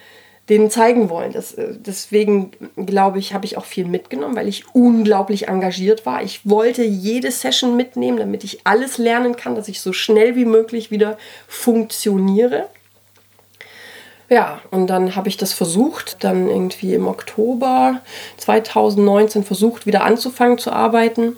[0.49, 1.31] denen zeigen wollen.
[1.31, 6.21] Das, äh, deswegen glaube ich, habe ich auch viel mitgenommen, weil ich unglaublich engagiert war.
[6.21, 10.45] Ich wollte jede Session mitnehmen, damit ich alles lernen kann, dass ich so schnell wie
[10.45, 12.67] möglich wieder funktioniere.
[14.29, 18.01] Ja, und dann habe ich das versucht, dann irgendwie im Oktober
[18.37, 21.35] 2019 versucht, wieder anzufangen zu arbeiten.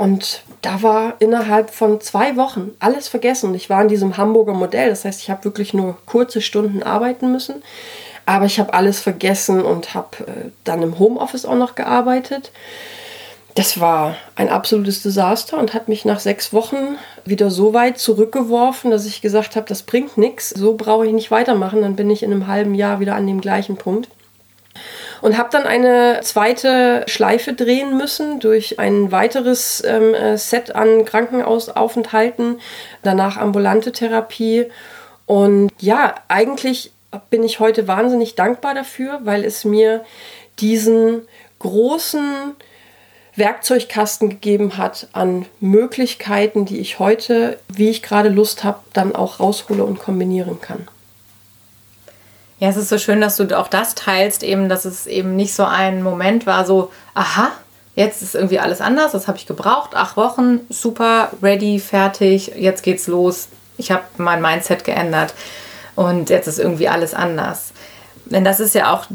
[0.00, 3.54] Und da war innerhalb von zwei Wochen alles vergessen.
[3.54, 7.30] Ich war in diesem Hamburger Modell, das heißt, ich habe wirklich nur kurze Stunden arbeiten
[7.30, 7.62] müssen.
[8.24, 12.50] Aber ich habe alles vergessen und habe äh, dann im Homeoffice auch noch gearbeitet.
[13.56, 18.90] Das war ein absolutes Desaster und hat mich nach sechs Wochen wieder so weit zurückgeworfen,
[18.90, 21.82] dass ich gesagt habe, das bringt nichts, so brauche ich nicht weitermachen.
[21.82, 24.08] Dann bin ich in einem halben Jahr wieder an dem gleichen Punkt
[25.20, 31.04] und habe dann eine zweite Schleife drehen müssen durch ein weiteres ähm, äh, Set an
[31.04, 32.60] Krankenhausaufenthalten,
[33.02, 34.66] danach ambulante Therapie.
[35.26, 36.92] Und ja, eigentlich
[37.28, 40.04] bin ich heute wahnsinnig dankbar dafür, weil es mir
[40.58, 41.22] diesen
[41.58, 42.54] großen
[43.36, 49.40] Werkzeugkasten gegeben hat an Möglichkeiten, die ich heute, wie ich gerade Lust habe, dann auch
[49.40, 50.88] raushole und kombinieren kann.
[52.60, 55.54] Ja, es ist so schön, dass du auch das teilst, eben, dass es eben nicht
[55.54, 57.50] so ein Moment war, so, aha,
[57.94, 62.82] jetzt ist irgendwie alles anders, das habe ich gebraucht, acht Wochen, super, ready, fertig, jetzt
[62.82, 65.32] geht's los, ich habe mein Mindset geändert
[65.96, 67.72] und jetzt ist irgendwie alles anders.
[68.26, 69.06] Denn das ist ja auch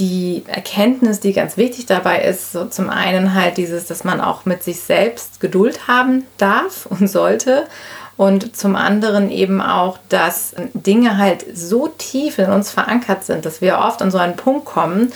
[0.00, 4.44] die Erkenntnis, die ganz wichtig dabei ist, so zum einen halt dieses, dass man auch
[4.44, 7.68] mit sich selbst Geduld haben darf und sollte
[8.22, 13.60] und zum anderen eben auch, dass Dinge halt so tief in uns verankert sind, dass
[13.60, 15.12] wir oft an so einen Punkt kommen,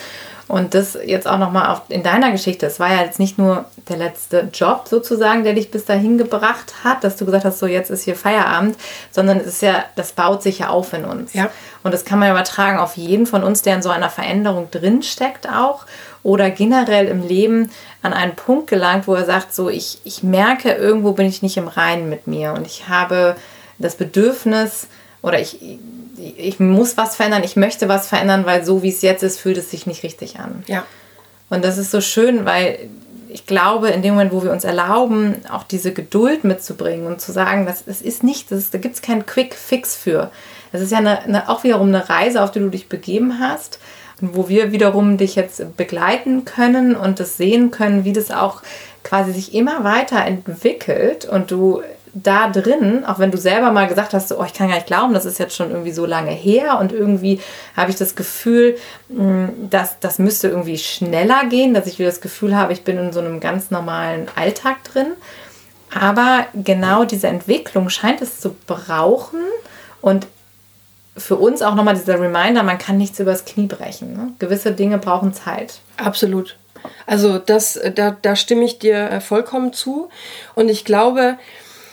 [0.48, 2.66] und das jetzt auch nochmal in deiner Geschichte.
[2.66, 6.84] Es war ja jetzt nicht nur der letzte Job sozusagen, der dich bis dahin gebracht
[6.84, 8.76] hat, dass du gesagt hast, so jetzt ist hier Feierabend,
[9.10, 11.32] sondern es ist ja, das baut sich ja auf in uns.
[11.34, 11.50] Ja.
[11.86, 15.48] Und das kann man übertragen auf jeden von uns, der in so einer Veränderung drinsteckt
[15.48, 15.86] auch
[16.24, 17.70] oder generell im Leben
[18.02, 21.56] an einen Punkt gelangt, wo er sagt, so ich, ich merke, irgendwo bin ich nicht
[21.56, 23.36] im Reinen mit mir und ich habe
[23.78, 24.88] das Bedürfnis
[25.22, 25.60] oder ich,
[26.36, 29.56] ich muss was verändern, ich möchte was verändern, weil so wie es jetzt ist, fühlt
[29.56, 30.64] es sich nicht richtig an.
[30.66, 30.84] Ja.
[31.50, 32.80] Und das ist so schön, weil
[33.28, 37.30] ich glaube, in dem Moment, wo wir uns erlauben, auch diese Geduld mitzubringen und zu
[37.30, 40.32] sagen, das, das ist nicht, das, da gibt es keinen Quick Fix für.
[40.72, 43.78] Das ist ja eine, eine, auch wiederum eine Reise, auf die du dich begeben hast
[44.20, 48.62] wo wir wiederum dich jetzt begleiten können und das sehen können, wie das auch
[49.04, 51.82] quasi sich immer weiter entwickelt und du
[52.14, 55.12] da drin, auch wenn du selber mal gesagt hast, oh, ich kann gar nicht glauben,
[55.12, 57.40] das ist jetzt schon irgendwie so lange her und irgendwie
[57.76, 58.78] habe ich das Gefühl,
[59.10, 62.96] mm, dass das müsste irgendwie schneller gehen, dass ich wieder das Gefühl habe, ich bin
[62.96, 65.08] in so einem ganz normalen Alltag drin.
[65.94, 69.40] Aber genau diese Entwicklung scheint es zu brauchen
[70.00, 70.26] und
[71.16, 74.12] für uns auch nochmal dieser Reminder, man kann nichts übers Knie brechen.
[74.12, 74.32] Ne?
[74.38, 75.80] Gewisse Dinge brauchen Zeit.
[75.96, 76.56] Absolut.
[77.06, 80.08] Also das, da, da stimme ich dir äh, vollkommen zu.
[80.54, 81.38] Und ich glaube,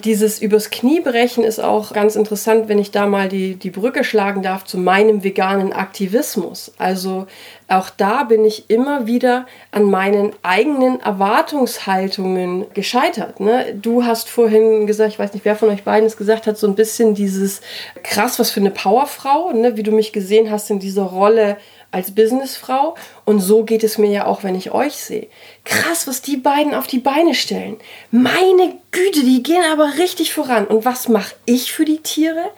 [0.04, 4.04] dieses übers Knie brechen ist auch ganz interessant, wenn ich da mal die, die Brücke
[4.04, 6.74] schlagen darf zu meinem veganen Aktivismus.
[6.78, 7.28] Also
[7.70, 13.40] auch da bin ich immer wieder an meinen eigenen Erwartungshaltungen gescheitert.
[13.40, 13.78] Ne?
[13.82, 16.68] Du hast vorhin gesagt, ich weiß nicht, wer von euch beiden es gesagt hat, so
[16.68, 17.62] ein bisschen dieses
[18.04, 19.78] krass, was für eine Powerfrau, ne?
[19.78, 21.58] wie du mich gesehen hast in dieser Rolle
[21.94, 25.28] als Businessfrau und so geht es mir ja auch, wenn ich euch sehe.
[25.64, 27.78] Krass, was die beiden auf die Beine stellen.
[28.12, 30.66] Meine Güte, die gehen aber richtig voran.
[30.68, 32.50] Und was mache ich für die Tiere?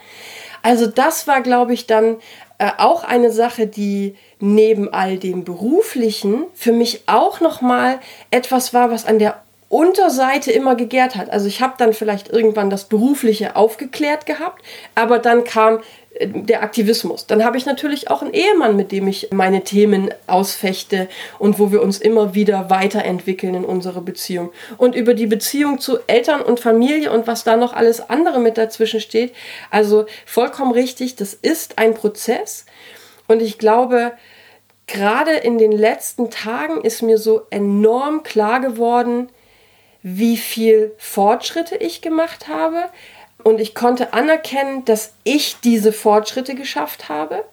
[0.62, 2.18] Also das war, glaube ich, dann
[2.58, 8.00] äh, auch eine Sache, die neben all dem beruflichen für mich auch noch mal
[8.32, 11.30] etwas war, was an der Unterseite immer gegärt hat.
[11.30, 15.80] Also ich habe dann vielleicht irgendwann das berufliche aufgeklärt gehabt, aber dann kam
[16.22, 17.28] der Aktivismus.
[17.28, 21.72] Dann habe ich natürlich auch einen Ehemann, mit dem ich meine Themen ausfechte und wo
[21.72, 24.52] wir uns immer wieder weiterentwickeln in unserer Beziehung.
[24.78, 28.58] Und über die Beziehung zu Eltern und Familie und was da noch alles andere mit
[28.58, 29.34] dazwischen steht.
[29.72, 32.66] Also vollkommen richtig, das ist ein Prozess.
[33.28, 34.14] Und ich glaube,
[34.88, 39.30] gerade in den letzten Tagen ist mir so enorm klar geworden,
[40.02, 42.86] wie viel Fortschritte ich gemacht habe.
[43.46, 47.44] Und ich konnte anerkennen, dass ich diese Fortschritte geschafft habe,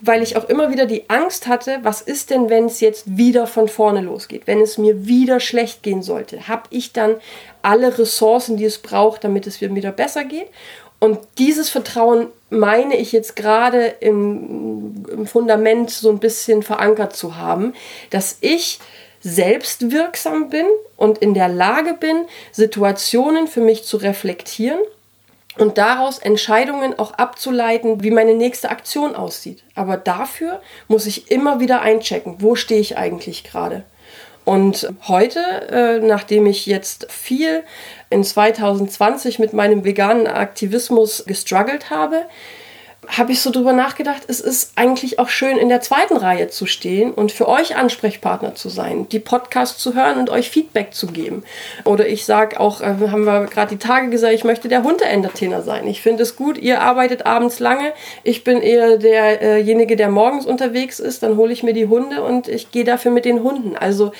[0.00, 3.48] weil ich auch immer wieder die Angst hatte, was ist denn, wenn es jetzt wieder
[3.48, 6.46] von vorne losgeht, wenn es mir wieder schlecht gehen sollte?
[6.46, 7.16] Habe ich dann
[7.62, 10.46] alle Ressourcen, die es braucht, damit es mir wieder besser geht?
[11.00, 17.36] Und dieses Vertrauen meine ich jetzt gerade im, im, Fundament so ein bisschen verankert zu
[17.36, 17.74] haben,
[18.10, 18.78] dass ich
[19.20, 24.78] selbstwirksam bin und in der Lage bin, Situationen für mich zu reflektieren
[25.60, 29.62] und daraus Entscheidungen auch abzuleiten, wie meine nächste Aktion aussieht.
[29.74, 33.84] Aber dafür muss ich immer wieder einchecken, wo stehe ich eigentlich gerade.
[34.46, 37.62] Und heute, äh, nachdem ich jetzt viel
[38.08, 42.24] in 2020 mit meinem veganen Aktivismus gestruggelt habe,
[43.16, 46.66] habe ich so drüber nachgedacht, es ist eigentlich auch schön, in der zweiten Reihe zu
[46.66, 51.08] stehen und für euch Ansprechpartner zu sein, die Podcasts zu hören und euch Feedback zu
[51.08, 51.42] geben.
[51.84, 55.62] Oder ich sage auch, äh, haben wir gerade die Tage gesagt, ich möchte der Hunde-Entertainer
[55.62, 55.86] sein.
[55.86, 57.92] Ich finde es gut, ihr arbeitet abends lange,
[58.22, 62.48] ich bin eher derjenige, der morgens unterwegs ist, dann hole ich mir die Hunde und
[62.48, 63.76] ich gehe dafür mit den Hunden.
[63.76, 64.12] Also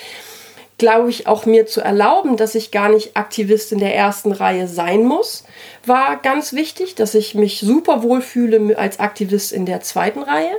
[0.81, 4.67] glaube ich, auch mir zu erlauben, dass ich gar nicht Aktivist in der ersten Reihe
[4.67, 5.43] sein muss,
[5.85, 10.57] war ganz wichtig, dass ich mich super wohl fühle als Aktivist in der zweiten Reihe.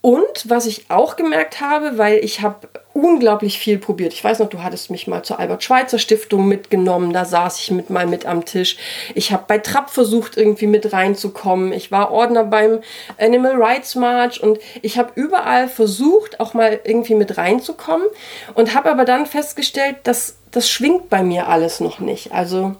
[0.00, 4.12] Und was ich auch gemerkt habe, weil ich habe unglaublich viel probiert.
[4.12, 7.12] Ich weiß noch, du hattest mich mal zur Albert Schweitzer Stiftung mitgenommen.
[7.12, 8.76] Da saß ich mit mal mit am Tisch.
[9.14, 11.72] Ich habe bei Trapp versucht, irgendwie mit reinzukommen.
[11.72, 12.80] Ich war Ordner beim
[13.18, 18.06] Animal Rights March und ich habe überall versucht, auch mal irgendwie mit reinzukommen
[18.54, 22.32] und habe aber dann festgestellt, dass das schwingt bei mir alles noch nicht.
[22.32, 22.74] Also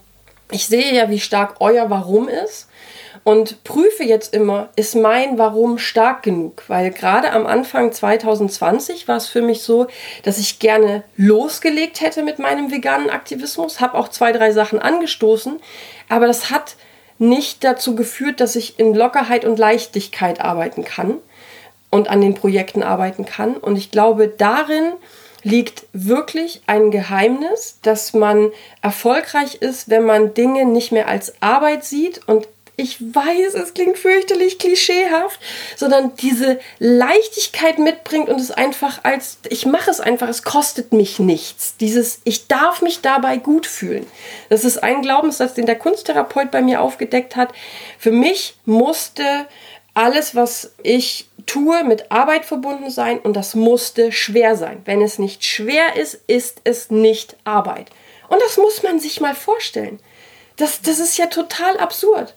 [0.50, 2.67] ich sehe ja, wie stark euer Warum ist
[3.24, 6.62] und prüfe jetzt immer, ist mein Warum stark genug?
[6.68, 9.86] Weil gerade am Anfang 2020 war es für mich so,
[10.22, 15.60] dass ich gerne losgelegt hätte mit meinem veganen Aktivismus, habe auch zwei, drei Sachen angestoßen,
[16.08, 16.76] aber das hat
[17.18, 21.18] nicht dazu geführt, dass ich in Lockerheit und Leichtigkeit arbeiten kann
[21.90, 23.56] und an den Projekten arbeiten kann.
[23.56, 24.92] Und ich glaube, darin
[25.42, 28.50] liegt wirklich ein Geheimnis, dass man
[28.82, 33.98] erfolgreich ist, wenn man Dinge nicht mehr als Arbeit sieht und ich weiß, es klingt
[33.98, 35.40] fürchterlich klischeehaft,
[35.76, 41.18] sondern diese Leichtigkeit mitbringt und es einfach als, ich mache es einfach, es kostet mich
[41.18, 41.76] nichts.
[41.78, 44.06] Dieses, ich darf mich dabei gut fühlen.
[44.48, 47.52] Das ist ein Glaubenssatz, den der Kunsttherapeut bei mir aufgedeckt hat.
[47.98, 49.48] Für mich musste
[49.92, 54.82] alles, was ich tue, mit Arbeit verbunden sein und das musste schwer sein.
[54.84, 57.90] Wenn es nicht schwer ist, ist es nicht Arbeit.
[58.28, 59.98] Und das muss man sich mal vorstellen.
[60.54, 62.34] Das, das ist ja total absurd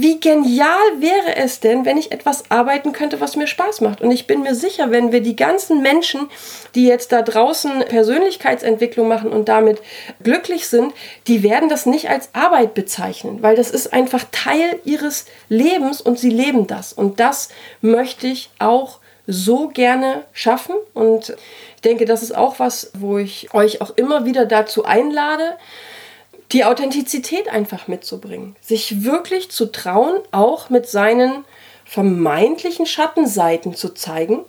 [0.00, 4.00] wie genial wäre es denn, wenn ich etwas arbeiten könnte, was mir Spaß macht.
[4.00, 6.30] Und ich bin mir sicher, wenn wir die ganzen Menschen,
[6.76, 9.82] die jetzt da draußen Persönlichkeitsentwicklung machen und damit
[10.22, 10.94] glücklich sind,
[11.26, 16.16] die werden das nicht als Arbeit bezeichnen, weil das ist einfach Teil ihres Lebens und
[16.16, 16.92] sie leben das.
[16.92, 17.48] Und das
[17.80, 20.76] möchte ich auch so gerne schaffen.
[20.94, 21.36] Und
[21.74, 25.56] ich denke, das ist auch was, wo ich euch auch immer wieder dazu einlade,
[26.52, 28.56] die Authentizität einfach mitzubringen.
[28.60, 31.44] Sich wirklich zu trauen, auch mit seinen
[31.84, 34.40] vermeintlichen Schattenseiten zu zeigen.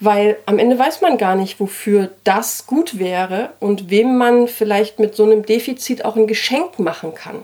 [0.00, 4.98] Weil am Ende weiß man gar nicht, wofür das gut wäre und wem man vielleicht
[4.98, 7.36] mit so einem Defizit auch ein Geschenk machen kann.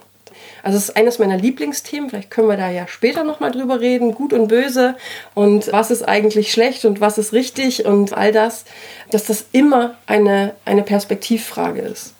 [0.62, 4.14] Also es ist eines meiner Lieblingsthemen, vielleicht können wir da ja später nochmal drüber reden,
[4.14, 4.96] gut und böse
[5.34, 8.64] und was ist eigentlich schlecht und was ist richtig und all das,
[9.10, 12.14] dass das immer eine, eine Perspektivfrage ist.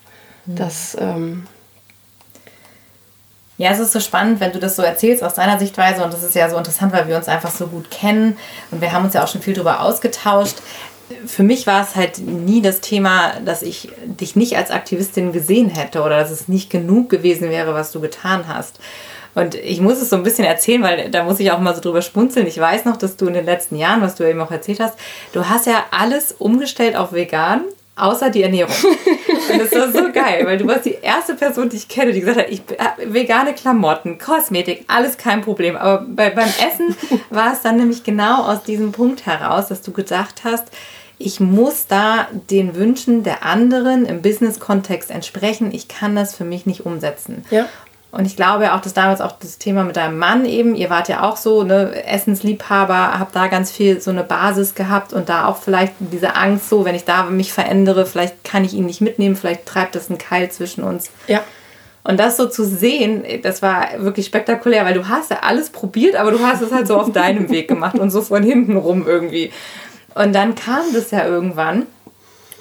[0.46, 0.96] Das.
[0.98, 1.46] Ähm
[3.60, 6.22] ja, es ist so spannend, wenn du das so erzählst aus deiner Sichtweise und das
[6.22, 8.38] ist ja so interessant, weil wir uns einfach so gut kennen
[8.70, 10.56] und wir haben uns ja auch schon viel darüber ausgetauscht.
[11.26, 15.68] Für mich war es halt nie das Thema, dass ich dich nicht als Aktivistin gesehen
[15.68, 18.80] hätte oder dass es nicht genug gewesen wäre, was du getan hast.
[19.34, 21.82] Und ich muss es so ein bisschen erzählen, weil da muss ich auch mal so
[21.82, 22.46] drüber spunzeln.
[22.46, 24.94] Ich weiß noch, dass du in den letzten Jahren, was du eben auch erzählt hast,
[25.34, 27.64] du hast ja alles umgestellt auf vegan
[28.00, 28.74] außer die Ernährung.
[29.52, 32.20] Und das war so geil, weil du warst die erste Person, die ich kenne, die
[32.20, 35.76] gesagt hat, ich äh, vegane Klamotten, Kosmetik, alles kein Problem.
[35.76, 36.96] Aber bei, beim Essen
[37.30, 40.68] war es dann nämlich genau aus diesem Punkt heraus, dass du gedacht hast,
[41.18, 45.70] ich muss da den Wünschen der anderen im Business-Kontext entsprechen.
[45.72, 47.44] Ich kann das für mich nicht umsetzen.
[47.50, 47.68] Ja.
[48.12, 51.08] Und ich glaube auch, dass damals auch das Thema mit deinem Mann eben, ihr wart
[51.08, 55.46] ja auch so, ne, Essensliebhaber, habt da ganz viel so eine Basis gehabt und da
[55.46, 59.00] auch vielleicht diese Angst so, wenn ich da mich verändere, vielleicht kann ich ihn nicht
[59.00, 61.10] mitnehmen, vielleicht treibt das einen Keil zwischen uns.
[61.28, 61.42] Ja.
[62.02, 66.16] Und das so zu sehen, das war wirklich spektakulär, weil du hast ja alles probiert,
[66.16, 69.06] aber du hast es halt so auf deinem Weg gemacht und so von hinten rum
[69.06, 69.52] irgendwie.
[70.14, 71.86] Und dann kam das ja irgendwann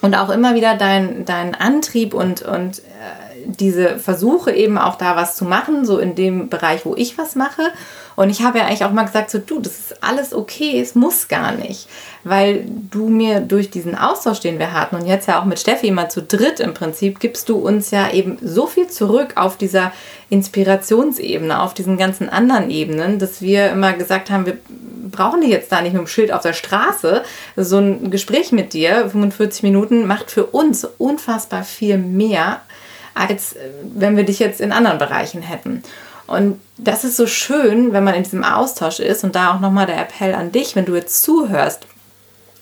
[0.01, 5.15] und auch immer wieder dein, dein Antrieb und, und äh, diese Versuche eben auch da
[5.15, 7.71] was zu machen, so in dem Bereich, wo ich was mache.
[8.15, 10.93] Und ich habe ja eigentlich auch mal gesagt, so du, das ist alles okay, es
[10.93, 11.87] muss gar nicht.
[12.25, 15.87] Weil du mir durch diesen Austausch, den wir hatten und jetzt ja auch mit Steffi
[15.87, 19.93] immer zu dritt im Prinzip, gibst du uns ja eben so viel zurück auf dieser
[20.29, 24.57] Inspirationsebene, auf diesen ganzen anderen Ebenen, dass wir immer gesagt haben, wir
[25.09, 27.23] brauchen die jetzt da nicht mit dem Schild auf der Straße.
[27.55, 32.61] So ein Gespräch mit dir, 45 Minuten, macht für uns unfassbar viel mehr
[33.19, 35.83] als äh, wenn wir dich jetzt in anderen Bereichen hätten.
[36.27, 39.87] Und das ist so schön, wenn man in diesem Austausch ist und da auch nochmal
[39.87, 41.87] der Appell an dich, wenn du jetzt zuhörst,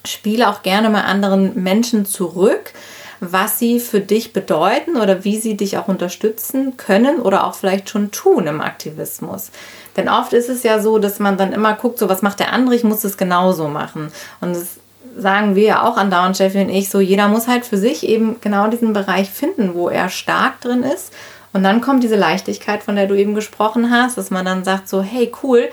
[0.05, 2.71] spiele auch gerne mal anderen Menschen zurück,
[3.19, 7.89] was sie für dich bedeuten oder wie sie dich auch unterstützen können oder auch vielleicht
[7.89, 9.51] schon tun im Aktivismus.
[9.97, 12.53] Denn oft ist es ja so, dass man dann immer guckt, so was macht der
[12.53, 14.11] andere, ich muss es genauso machen.
[14.39, 14.77] Und es
[15.17, 18.37] sagen wir ja auch andauernd, Jeffy und ich, so jeder muss halt für sich eben
[18.41, 21.13] genau diesen Bereich finden, wo er stark drin ist.
[21.53, 24.87] Und dann kommt diese Leichtigkeit, von der du eben gesprochen hast, dass man dann sagt
[24.87, 25.69] so, hey cool,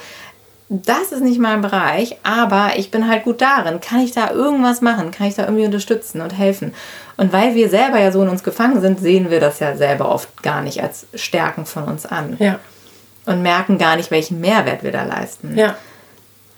[0.69, 3.81] das ist nicht mein Bereich, aber ich bin halt gut darin.
[3.81, 5.11] Kann ich da irgendwas machen?
[5.11, 6.75] Kann ich da irgendwie unterstützen und helfen?
[7.17, 10.11] Und weil wir selber ja so in uns gefangen sind, sehen wir das ja selber
[10.11, 12.37] oft gar nicht als Stärken von uns an.
[12.39, 12.59] Ja.
[13.27, 15.57] Und merken gar nicht, welchen Mehrwert wir da leisten.
[15.57, 15.77] Ja.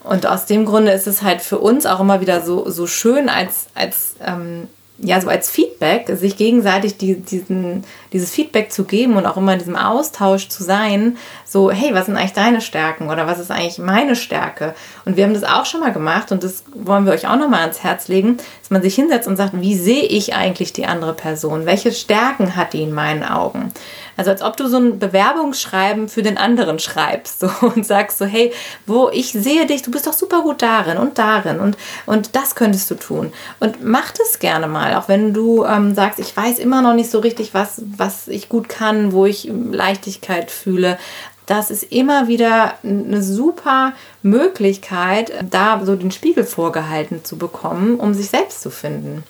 [0.09, 3.29] Und aus dem Grunde ist es halt für uns auch immer wieder so, so schön
[3.29, 9.17] als, als ähm, ja, so als Feedback, sich gegenseitig die, diesen, dieses Feedback zu geben
[9.17, 13.11] und auch immer in diesem Austausch zu sein, so, hey, was sind eigentlich deine Stärken
[13.11, 14.75] oder was ist eigentlich meine Stärke?
[15.05, 17.61] Und wir haben das auch schon mal gemacht und das wollen wir euch auch nochmal
[17.61, 21.13] ans Herz legen, dass man sich hinsetzt und sagt, wie sehe ich eigentlich die andere
[21.13, 21.67] Person?
[21.67, 23.73] Welche Stärken hat die in meinen Augen?
[24.17, 28.25] Also als ob du so ein Bewerbungsschreiben für den anderen schreibst so, und sagst so,
[28.25, 28.53] hey,
[28.87, 31.77] wo ich sehe dich, du bist doch super gut darin und darin und,
[32.07, 33.33] und das könntest du tun.
[33.61, 37.11] Und mach das gerne mal, auch wenn du ähm, sagst, ich weiß immer noch nicht
[37.11, 40.99] so richtig, was, was ich gut kann, wo ich Leichtigkeit fühle
[41.47, 48.15] das ist immer wieder eine super Möglichkeit, da so den Spiegel vorgehalten zu bekommen, um
[48.15, 49.23] sich selbst zu finden.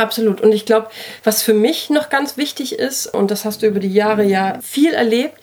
[0.00, 0.40] Absolut.
[0.40, 0.88] Und ich glaube,
[1.24, 4.58] was für mich noch ganz wichtig ist, und das hast du über die Jahre ja
[4.62, 5.34] viel erlebt,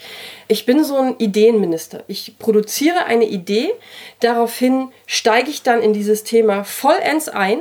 [0.47, 2.03] ich bin so ein Ideenminister.
[2.07, 3.71] Ich produziere eine Idee,
[4.19, 7.59] daraufhin steige ich dann in dieses Thema vollends ein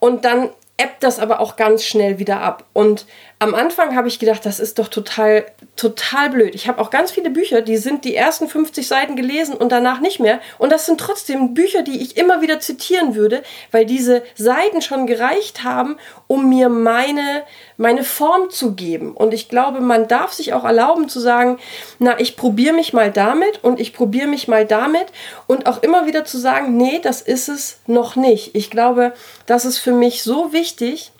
[0.00, 2.64] und dann ebbt das aber auch ganz schnell wieder ab.
[2.72, 3.06] Und
[3.40, 5.46] am Anfang habe ich gedacht, das ist doch total,
[5.76, 6.56] total blöd.
[6.56, 10.00] Ich habe auch ganz viele Bücher, die sind die ersten 50 Seiten gelesen und danach
[10.00, 10.40] nicht mehr.
[10.58, 15.06] Und das sind trotzdem Bücher, die ich immer wieder zitieren würde, weil diese Seiten schon
[15.06, 17.44] gereicht haben, um mir meine,
[17.76, 19.12] meine Form zu geben.
[19.12, 21.58] Und ich glaube, man darf sich auch erlauben zu sagen,
[22.00, 25.06] na, ich probiere mich mal damit und ich probiere mich mal damit
[25.46, 28.56] und auch immer wieder zu sagen, nee, das ist es noch nicht.
[28.56, 29.12] Ich glaube,
[29.46, 31.12] das ist für mich so wichtig,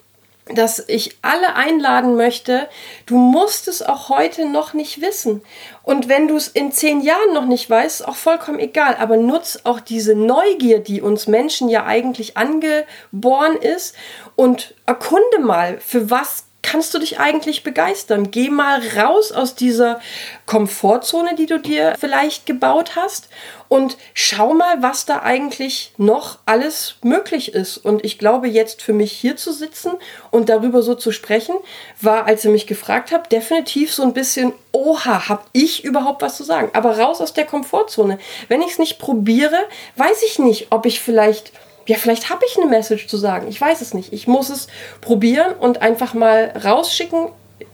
[0.54, 2.68] dass ich alle einladen möchte,
[3.06, 5.42] du musst es auch heute noch nicht wissen.
[5.82, 8.96] Und wenn du es in zehn Jahren noch nicht weißt, auch vollkommen egal.
[8.98, 13.94] Aber nutz auch diese Neugier, die uns Menschen ja eigentlich angeboren ist
[14.36, 18.30] und erkunde mal, für was kannst du dich eigentlich begeistern?
[18.30, 20.00] Geh mal raus aus dieser
[20.46, 23.28] Komfortzone, die du dir vielleicht gebaut hast
[23.68, 27.78] und schau mal, was da eigentlich noch alles möglich ist.
[27.78, 29.92] Und ich glaube, jetzt für mich hier zu sitzen
[30.30, 31.54] und darüber so zu sprechen,
[32.00, 36.36] war, als ihr mich gefragt habt, definitiv so ein bisschen, oha, hab ich überhaupt was
[36.36, 36.70] zu sagen?
[36.72, 38.18] Aber raus aus der Komfortzone.
[38.48, 39.58] Wenn ich es nicht probiere,
[39.96, 41.52] weiß ich nicht, ob ich vielleicht
[41.88, 43.48] ja, vielleicht habe ich eine Message zu sagen.
[43.48, 44.12] Ich weiß es nicht.
[44.12, 44.68] Ich muss es
[45.00, 47.28] probieren und einfach mal rausschicken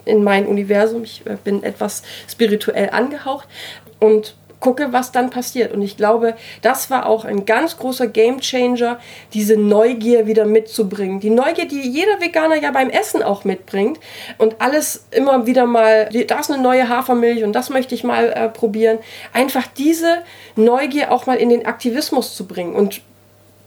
[0.05, 1.03] in mein Universum.
[1.03, 3.49] Ich äh, bin etwas spirituell angehaucht
[3.99, 5.73] und gucke, was dann passiert.
[5.73, 9.01] Und ich glaube, das war auch ein ganz großer Gamechanger,
[9.33, 11.19] diese Neugier wieder mitzubringen.
[11.19, 13.99] Die Neugier, die jeder Veganer ja beim Essen auch mitbringt
[14.39, 18.31] und alles immer wieder mal, da ist eine neue Hafermilch und das möchte ich mal
[18.31, 18.99] äh, probieren.
[19.33, 20.23] Einfach diese
[20.55, 22.77] Neugier auch mal in den Aktivismus zu bringen.
[22.77, 23.03] Und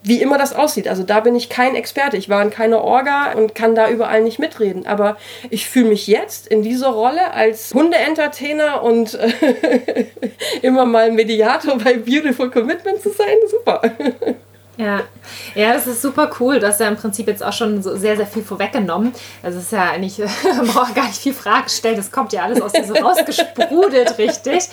[0.02, 0.88] wie immer das aussieht.
[0.88, 2.16] Also da bin ich kein Experte.
[2.16, 4.86] Ich war in keiner Orga und kann da überall nicht mitreden.
[4.86, 5.16] Aber
[5.50, 10.06] ich fühle mich jetzt in dieser Rolle als Hunde-Entertainer und äh,
[10.62, 13.36] immer mal Mediator bei Beautiful Commitment zu sein.
[13.50, 13.82] Super.
[14.78, 15.00] Ja.
[15.56, 16.60] ja, das ist super cool.
[16.60, 19.12] Du hast ja im Prinzip jetzt auch schon so sehr, sehr viel vorweggenommen.
[19.42, 21.96] Also es ist ja eigentlich, man braucht gar nicht viel Fragen stellen.
[21.96, 24.68] Das kommt ja alles aus dir so rausgesprudelt, richtig.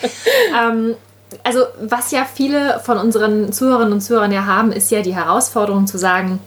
[0.55, 0.95] Ähm,
[1.43, 5.87] also was ja viele von unseren Zuhörerinnen und Zuhörern ja haben, ist ja die Herausforderung
[5.87, 6.39] zu sagen,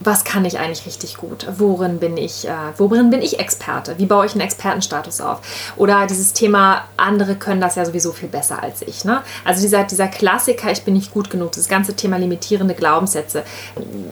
[0.00, 1.46] was kann ich eigentlich richtig gut?
[1.58, 3.98] Worin bin ich, äh, worin bin ich Experte?
[3.98, 5.40] Wie baue ich einen Expertenstatus auf?
[5.76, 9.04] Oder dieses Thema, andere können das ja sowieso viel besser als ich.
[9.04, 9.22] Ne?
[9.44, 13.44] Also dieser, dieser Klassiker, ich bin nicht gut genug, das ganze Thema limitierende Glaubenssätze.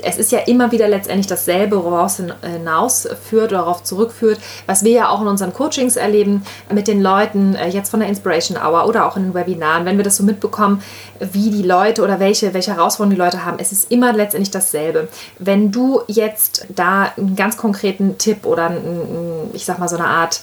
[0.02, 5.08] Es ist ja immer wieder letztendlich dasselbe, woraus hinausführt oder darauf zurückführt, was wir ja
[5.08, 9.06] auch in unseren Coachings erleben mit den Leuten, äh, jetzt von der Inspiration Hour oder
[9.06, 10.82] auch in den Webinaren, wenn wir das so mitbekommen,
[11.20, 13.58] wie die Leute oder welche, welche Herausforderungen die Leute haben.
[13.58, 15.08] Es ist immer letztendlich dasselbe.
[15.38, 20.06] Wenn du jetzt da einen ganz konkreten Tipp oder einen, ich sag mal so eine
[20.06, 20.40] Art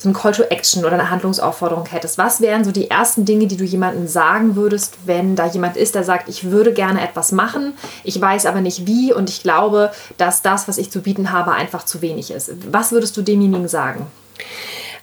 [0.00, 3.46] so ein Call to Action oder eine Handlungsaufforderung hättest, was wären so die ersten Dinge,
[3.46, 7.32] die du jemandem sagen würdest, wenn da jemand ist, der sagt, ich würde gerne etwas
[7.32, 11.32] machen, ich weiß aber nicht wie und ich glaube, dass das, was ich zu bieten
[11.32, 12.50] habe, einfach zu wenig ist.
[12.72, 14.06] Was würdest du demjenigen sagen?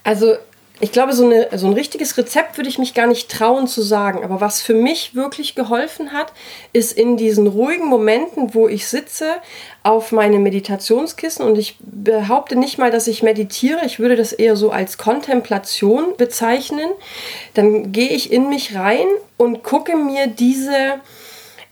[0.03, 0.33] Also
[0.79, 3.81] ich glaube, so, eine, so ein richtiges Rezept würde ich mich gar nicht trauen zu
[3.81, 4.23] sagen.
[4.23, 6.31] Aber was für mich wirklich geholfen hat,
[6.71, 9.37] ist in diesen ruhigen Momenten, wo ich sitze
[9.81, 13.85] auf meine Meditationskissen und ich behaupte nicht mal, dass ich meditiere.
[13.85, 16.91] Ich würde das eher so als Kontemplation bezeichnen.
[17.55, 19.07] Dann gehe ich in mich rein
[19.37, 21.01] und gucke mir diese,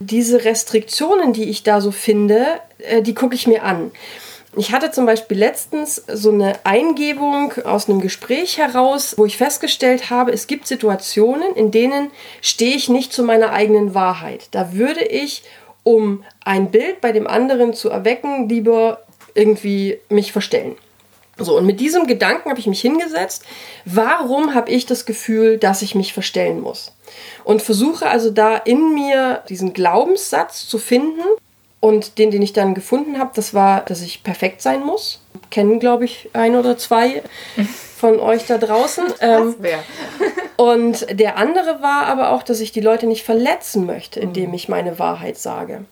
[0.00, 2.44] diese Restriktionen, die ich da so finde,
[2.78, 3.92] äh, die gucke ich mir an.
[4.58, 10.08] Ich hatte zum Beispiel letztens so eine Eingebung aus einem Gespräch heraus, wo ich festgestellt
[10.08, 14.48] habe, es gibt Situationen, in denen stehe ich nicht zu meiner eigenen Wahrheit.
[14.52, 15.42] Da würde ich,
[15.82, 19.02] um ein Bild bei dem anderen zu erwecken, lieber
[19.34, 20.76] irgendwie mich verstellen.
[21.36, 23.44] So, und mit diesem Gedanken habe ich mich hingesetzt,
[23.84, 26.94] warum habe ich das Gefühl, dass ich mich verstellen muss?
[27.44, 31.20] Und versuche also da in mir diesen Glaubenssatz zu finden,
[31.80, 35.22] und den, den ich dann gefunden habe, das war, dass ich perfekt sein muss.
[35.50, 37.22] Kennen, glaube ich, ein oder zwei
[37.96, 39.04] von euch da draußen.
[39.20, 39.54] Ähm,
[40.56, 44.68] und der andere war aber auch, dass ich die Leute nicht verletzen möchte, indem ich
[44.68, 45.84] meine Wahrheit sage.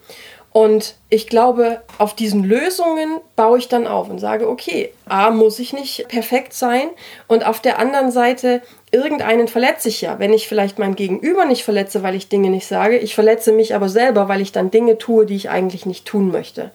[0.55, 5.59] Und ich glaube, auf diesen Lösungen baue ich dann auf und sage, okay, A, muss
[5.59, 6.91] ich nicht perfekt sein.
[7.27, 8.63] Und auf der anderen Seite
[8.95, 10.21] irgendeinen verletze ich ja.
[10.21, 13.75] Wenn ich vielleicht mein Gegenüber nicht verletze, weil ich Dinge nicht sage, ich verletze mich
[13.75, 16.71] aber selber, weil ich dann Dinge tue, die ich eigentlich nicht tun möchte.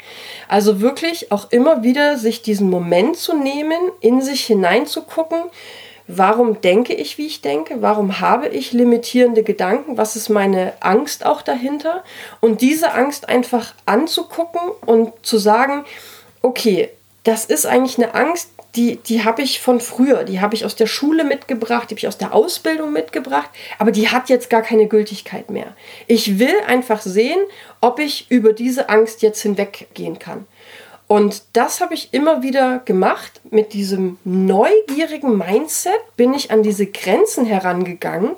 [0.49, 5.39] Also wirklich auch immer wieder sich diesen Moment zu nehmen, in sich hineinzugucken,
[6.07, 11.25] warum denke ich, wie ich denke, warum habe ich limitierende Gedanken, was ist meine Angst
[11.25, 12.03] auch dahinter
[12.41, 15.85] und diese Angst einfach anzugucken und zu sagen,
[16.41, 16.89] okay,
[17.23, 20.75] das ist eigentlich eine Angst, die, die habe ich von früher, die habe ich aus
[20.75, 23.49] der Schule mitgebracht, die habe ich aus der Ausbildung mitgebracht,
[23.79, 25.75] aber die hat jetzt gar keine Gültigkeit mehr.
[26.07, 27.39] Ich will einfach sehen,
[27.81, 30.45] ob ich über diese Angst jetzt hinweggehen kann.
[31.07, 33.41] Und das habe ich immer wieder gemacht.
[33.49, 38.35] Mit diesem neugierigen Mindset bin ich an diese Grenzen herangegangen.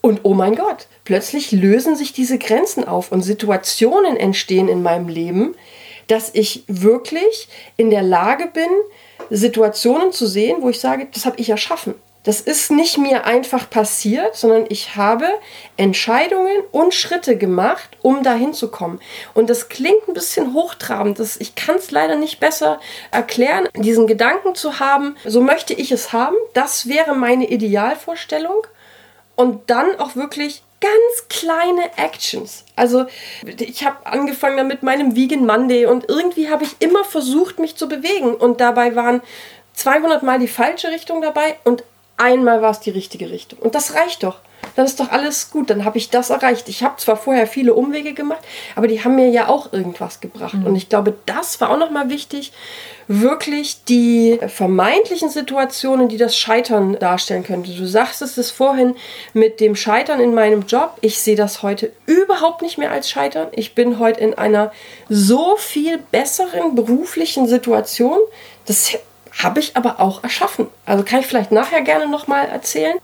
[0.00, 5.08] Und oh mein Gott, plötzlich lösen sich diese Grenzen auf und Situationen entstehen in meinem
[5.08, 5.54] Leben,
[6.06, 8.68] dass ich wirklich in der Lage bin,
[9.30, 11.94] Situationen zu sehen, wo ich sage, das habe ich erschaffen.
[12.24, 15.26] Das ist nicht mir einfach passiert, sondern ich habe
[15.76, 18.98] Entscheidungen und Schritte gemacht, um dahin zu kommen.
[19.34, 21.18] Und das klingt ein bisschen hochtrabend.
[21.18, 25.92] Das, ich kann es leider nicht besser erklären, diesen Gedanken zu haben, so möchte ich
[25.92, 26.36] es haben.
[26.54, 28.66] Das wäre meine Idealvorstellung.
[29.36, 32.64] Und dann auch wirklich ganz kleine Actions.
[32.76, 33.06] Also
[33.58, 37.88] ich habe angefangen damit meinem Vegan Monday und irgendwie habe ich immer versucht, mich zu
[37.88, 39.22] bewegen und dabei waren
[39.72, 41.84] 200 Mal die falsche Richtung dabei und
[42.16, 43.58] einmal war es die richtige Richtung.
[43.58, 44.36] Und das reicht doch
[44.76, 46.68] dann ist doch alles gut, dann habe ich das erreicht.
[46.68, 48.40] Ich habe zwar vorher viele Umwege gemacht,
[48.74, 50.54] aber die haben mir ja auch irgendwas gebracht.
[50.54, 50.66] Mhm.
[50.66, 52.52] Und ich glaube, das war auch nochmal wichtig,
[53.06, 57.72] wirklich die vermeintlichen Situationen, die das Scheitern darstellen könnte.
[57.72, 58.96] Du sagst es vorhin
[59.32, 60.96] mit dem Scheitern in meinem Job.
[61.02, 63.48] Ich sehe das heute überhaupt nicht mehr als Scheitern.
[63.52, 64.72] Ich bin heute in einer
[65.08, 68.18] so viel besseren beruflichen Situation.
[68.64, 68.96] Das
[69.42, 70.68] habe ich aber auch erschaffen.
[70.86, 72.98] Also kann ich vielleicht nachher gerne nochmal erzählen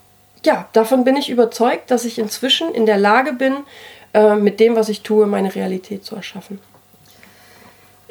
[0.45, 3.57] ja, davon bin ich überzeugt, dass ich inzwischen in der Lage bin,
[4.15, 6.61] äh, mit dem, was ich tue, meine Realität zu erschaffen.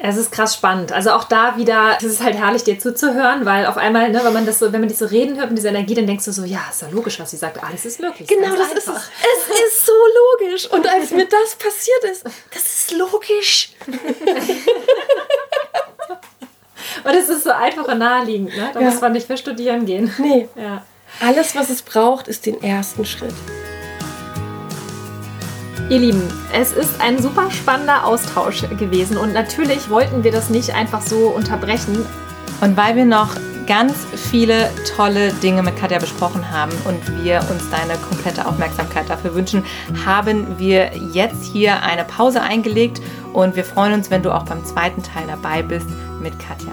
[0.02, 0.92] Es ist krass spannend.
[0.92, 4.32] Also auch da wieder, es ist halt herrlich, dir zuzuhören, weil auf einmal, ne, wenn
[4.32, 6.32] man das so, wenn man dich so reden hört mit dieser Energie, dann denkst du
[6.32, 7.62] so, ja, ist ja logisch, was sie sagt.
[7.62, 8.26] Alles ist möglich.
[8.26, 8.76] Genau, das einfach.
[8.76, 9.10] ist es.
[9.50, 9.92] Es ist so
[10.40, 10.70] logisch.
[10.70, 13.72] Und als mir das passiert ist, das ist logisch.
[17.04, 18.70] und es ist so einfach und naheliegend, ne?
[18.72, 18.90] Da ja.
[18.90, 20.12] muss man nicht für studieren gehen.
[20.18, 20.48] Nee.
[20.60, 20.84] Ja.
[21.20, 23.34] Alles, was es braucht, ist den ersten Schritt.
[25.90, 26.22] Ihr Lieben,
[26.52, 31.28] es ist ein super spannender Austausch gewesen und natürlich wollten wir das nicht einfach so
[31.28, 32.06] unterbrechen.
[32.60, 33.34] Und weil wir noch
[33.66, 33.94] ganz
[34.30, 39.64] viele tolle Dinge mit Katja besprochen haben und wir uns deine komplette Aufmerksamkeit dafür wünschen,
[40.04, 43.00] haben wir jetzt hier eine Pause eingelegt
[43.32, 45.86] und wir freuen uns, wenn du auch beim zweiten Teil dabei bist
[46.20, 46.72] mit Katja.